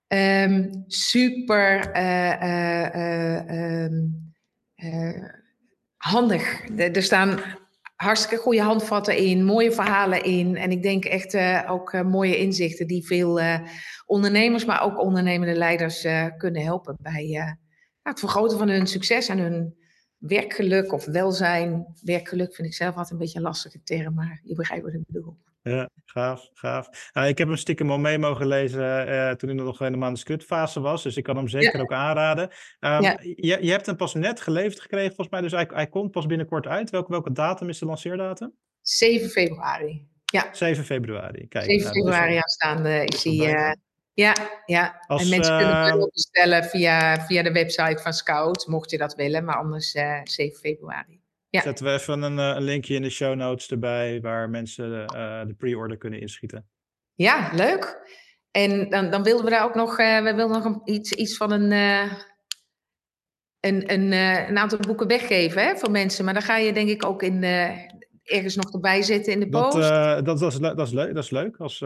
ehm, 0.08 0.74
super 0.88 1.92
eh, 1.92 2.32
eh, 2.32 2.94
eh, 2.94 3.84
ehm, 3.84 4.04
eh, 4.76 5.24
handig. 5.98 6.70
Er 6.78 7.04
staan 7.04 7.40
hartstikke 7.96 8.44
goede 8.44 8.62
handvatten 8.62 9.18
in, 9.18 9.46
mooie 9.46 9.72
verhalen 9.72 10.24
in. 10.24 10.56
En 10.58 10.72
ik 10.72 10.84
denk 10.84 11.06
echt 11.06 11.34
eh, 11.34 11.64
ook 11.68 11.94
eh, 11.94 12.02
mooie 12.02 12.38
inzichten 12.38 12.88
die 12.88 13.06
veel 13.06 13.40
eh, 13.40 13.60
ondernemers, 14.06 14.66
maar 14.66 14.84
ook 14.84 15.00
ondernemende 15.00 15.56
leiders 15.56 16.08
kunnen 16.38 16.64
helpen 16.64 16.98
bij 17.00 17.28
nou, 17.28 17.56
het 18.02 18.20
vergroten 18.20 18.58
van 18.58 18.70
hun 18.70 18.88
succes 18.88 19.28
en 19.28 19.38
hun 19.38 19.76
werkgeluk 20.18 20.94
of 20.94 21.06
welzijn. 21.06 21.86
Werkgeluk 22.02 22.56
vind 22.56 22.68
ik 22.68 22.74
zelf 22.74 22.96
altijd 22.96 23.12
een 23.12 23.18
beetje 23.18 23.38
een 23.38 23.46
lastige 23.46 23.84
term, 23.84 24.14
maar 24.14 24.42
je 24.44 24.56
begrijpt 24.56 24.86
wat 24.86 24.94
ik 24.94 25.02
bedoel. 25.08 25.38
Ja, 25.70 25.90
gaaf, 26.06 26.50
gaaf. 26.54 27.10
Nou, 27.14 27.28
ik 27.28 27.38
heb 27.38 27.48
hem 27.48 27.58
stiekem 27.58 27.92
al 27.92 27.98
mee 27.98 28.18
mogen 28.18 28.48
lezen 28.48 29.08
eh, 29.08 29.32
toen 29.32 29.50
hij 29.50 29.58
nog 29.58 29.80
helemaal 29.80 30.08
in 30.08 30.14
de 30.14 30.20
scriptfase 30.20 30.80
was. 30.80 31.04
Dus 31.04 31.18
ik 31.18 31.24
kan 31.24 31.36
hem 31.36 31.48
zeker 31.48 31.82
ook 31.82 31.94
aanraden. 31.94 32.50
Ehm, 32.80 33.02
Ja. 33.02 33.18
je, 33.22 33.58
je 33.62 33.72
hebt 33.72 33.86
hem 33.86 33.96
pas 33.96 34.14
net 34.14 34.42
geleverd 34.42 34.80
gekregen, 34.80 35.08
volgens 35.08 35.30
mij. 35.30 35.42
Dus 35.42 35.52
hij, 35.52 35.68
hij 35.74 35.88
komt 35.88 36.12
pas 36.12 36.26
binnenkort 36.26 36.68
uit. 36.68 36.90
Welke, 36.90 37.12
welke 37.12 37.32
datum 37.32 37.70
is 37.70 37.80
de 37.80 37.86
lanceerdatum? 37.86 38.54
7 38.82 39.30
februari. 39.30 40.08
7 40.52 40.84
februari. 40.84 41.48
Kijk, 41.48 41.66
7 41.66 41.84
nou, 41.84 41.96
februari 41.96 42.36
aanstaande 42.36 43.06
die. 43.24 43.40
wel 43.40 43.54
eh, 43.54 43.72
ja, 44.14 44.34
ja. 44.66 45.04
Als, 45.08 45.22
en 45.22 45.30
mensen 45.30 45.58
kunnen 45.58 45.86
eh, 45.86 45.94
wel 45.96 46.10
bestellen 46.14 46.64
via, 46.64 47.26
via 47.26 47.44
de 47.44 47.52
website 47.52 48.02
van 48.02 48.14
Scout, 48.14 48.68
mocht 48.68 48.92
je 48.92 48.98
dat 48.98 49.16
willen. 49.16 49.44
Maar 49.46 49.56
anders 49.56 49.94
eh 49.94 50.20
7 50.24 50.60
februari. 50.60 51.24
Ja. 51.50 51.62
Zetten 51.62 51.86
we 51.86 51.92
even 51.92 52.22
een, 52.22 52.40
eh, 52.40 52.56
een 52.56 52.64
linkje 52.64 52.96
in 52.96 53.02
de 53.02 53.10
show 53.10 53.36
notes 53.36 53.68
erbij 53.70 54.22
waar 54.22 54.50
mensen 54.50 55.06
eh, 55.06 55.42
de 55.46 55.54
pre-order 55.58 55.98
kunnen 55.98 56.22
inschieten. 56.22 56.68
Ja, 57.14 57.50
leuk. 57.54 57.98
En 58.52 58.90
dan, 58.90 59.10
dan 59.10 59.24
wilden 59.24 59.46
we 59.46 59.52
daar 59.52 59.64
ook 59.64 59.76
nog, 59.76 59.98
eh, 60.00 60.22
we 60.24 60.34
wilden 60.34 60.56
nog 60.64 60.66
een, 60.66 60.82
iets, 60.94 61.12
iets 61.12 61.38
van 61.38 61.52
een, 61.52 61.72
een, 63.60 63.94
een, 63.94 64.12
een 64.50 64.58
aantal 64.58 64.80
boeken 64.80 65.08
weggeven 65.08 65.64
hè, 65.64 65.76
voor 65.76 65.92
mensen. 65.92 66.26
Maar 66.26 66.34
dan 66.34 66.44
ga 66.44 66.58
je 66.58 66.74
denk 66.74 66.90
ik 66.90 67.06
ook 67.06 67.24
in, 67.24 67.44
ergens 68.24 68.56
nog 68.56 68.74
erbij 68.74 69.02
zetten 69.02 69.34
in 69.34 69.40
de 69.40 69.50
Dat, 69.50 69.70
post. 69.70 69.90
dat, 69.90 70.26
dat, 70.26 70.42
is, 70.42 70.58
dat, 70.60 70.80
is 70.88 70.92
leuk, 70.94 71.14
dat 71.14 71.24
is 71.24 71.30
leuk 71.30 71.58
als, 71.58 71.84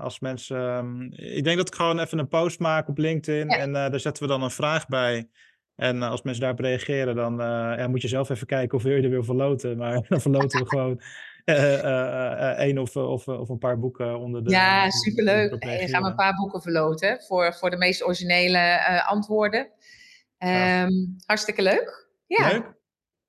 als 0.00 0.20
mensen. 0.20 0.58
ehm, 0.68 1.02
ik 1.12 1.44
denk 1.44 1.56
dat 1.56 1.68
ik 1.68 1.74
gewoon 1.74 1.98
even 1.98 2.18
een 2.18 2.28
post 2.28 2.58
maak 2.58 2.88
op 2.88 2.98
LinkedIn 2.98 3.48
Ja. 3.48 3.56
en 3.56 3.72
daar 3.72 4.00
zetten 4.00 4.22
we 4.22 4.28
dan 4.28 4.42
een 4.42 4.50
vraag 4.50 4.86
bij. 4.86 5.28
En 5.78 6.02
eh, 6.02 6.10
als 6.10 6.22
mensen 6.22 6.42
daarop 6.42 6.60
reageren, 6.60 7.14
dan 7.14 7.40
eh, 7.40 7.46
ja, 7.76 7.88
moet 7.88 8.02
je 8.02 8.08
zelf 8.08 8.28
even 8.28 8.46
kijken 8.46 8.78
of 8.78 8.82
wil 8.82 8.96
je 8.96 9.02
er 9.02 9.10
wil 9.10 9.24
verloten. 9.24 9.76
Maar 9.76 10.02
dan 10.08 10.20
verloten 10.20 10.60
we 10.60 10.68
gewoon 10.68 11.00
eh, 11.44 12.58
één 12.58 12.78
of, 12.78 12.96
of, 12.96 13.28
of 13.28 13.48
een 13.48 13.58
paar 13.58 13.78
boeken 13.78 14.18
onder 14.18 14.44
de. 14.44 14.50
ja, 14.50 14.90
superleuk. 14.90 15.52
En 15.52 15.80
je 15.80 15.88
gaan 15.88 16.02
we 16.02 16.08
een 16.08 16.14
paar 16.14 16.34
boeken 16.34 16.62
verloten 16.62 17.20
voor, 17.26 17.54
voor 17.54 17.70
de 17.70 17.76
meest 17.76 18.04
originele 18.04 19.04
antwoorden. 19.06 19.68
Ehm, 20.38 20.92
hartstikke 21.26 21.62
leuk. 21.62 22.08
Ja, 22.26 22.48
Leuk. 22.48 22.76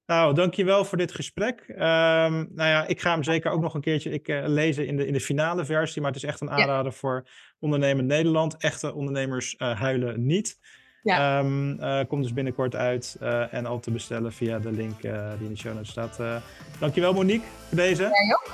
Nou, 0.05 0.33
dankjewel 0.33 0.85
voor 0.85 0.97
dit 0.97 1.11
gesprek. 1.11 1.59
Ehm, 1.67 2.33
nou 2.33 2.69
ja, 2.69 2.87
ik 2.87 3.01
ga 3.01 3.11
hem 3.11 3.23
zeker 3.23 3.51
ook 3.51 3.61
nog 3.61 3.73
een 3.73 3.81
keertje 3.81 4.09
ik, 4.09 4.27
lezen 4.27 4.87
in 4.87 4.97
de, 4.97 5.07
in 5.07 5.13
de 5.13 5.19
finale 5.21 5.65
versie. 5.65 6.01
Maar 6.01 6.11
het 6.11 6.23
is 6.23 6.29
echt 6.29 6.41
een 6.41 6.51
aanrader 6.51 6.93
voor 6.93 7.27
ondernemen 7.59 8.05
Nederland. 8.05 8.57
Echte 8.57 8.93
ondernemers 8.93 9.55
huilen 9.57 10.25
niet. 10.25 10.57
Ja. 11.03 11.39
Ehm, 11.39 11.79
eh, 11.79 11.99
komt 12.07 12.23
dus 12.23 12.33
binnenkort 12.33 12.75
uit 12.75 13.17
en 13.19 13.49
en 13.51 13.65
al 13.65 13.79
te 13.79 13.91
bestellen 13.91 14.33
via 14.33 14.59
de 14.59 14.71
link 14.71 15.03
eh, 15.03 15.29
die 15.37 15.47
in 15.47 15.53
de 15.53 15.59
show 15.59 15.73
notes 15.73 15.89
staat. 15.89 16.19
Eh, 16.19 16.35
dankjewel 16.79 17.13
Monique 17.13 17.45
voor 17.67 17.77
deze. 17.77 18.01
Jij 18.01 18.35
ook. 18.35 18.51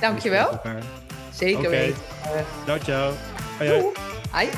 Dankjewel. 0.00 0.60
Zeker 1.30 1.58
Oké. 1.58 1.68
weten. 1.68 2.02
ciao 2.66 2.82
ciao. 2.82 3.12
Hoi. 4.30 4.48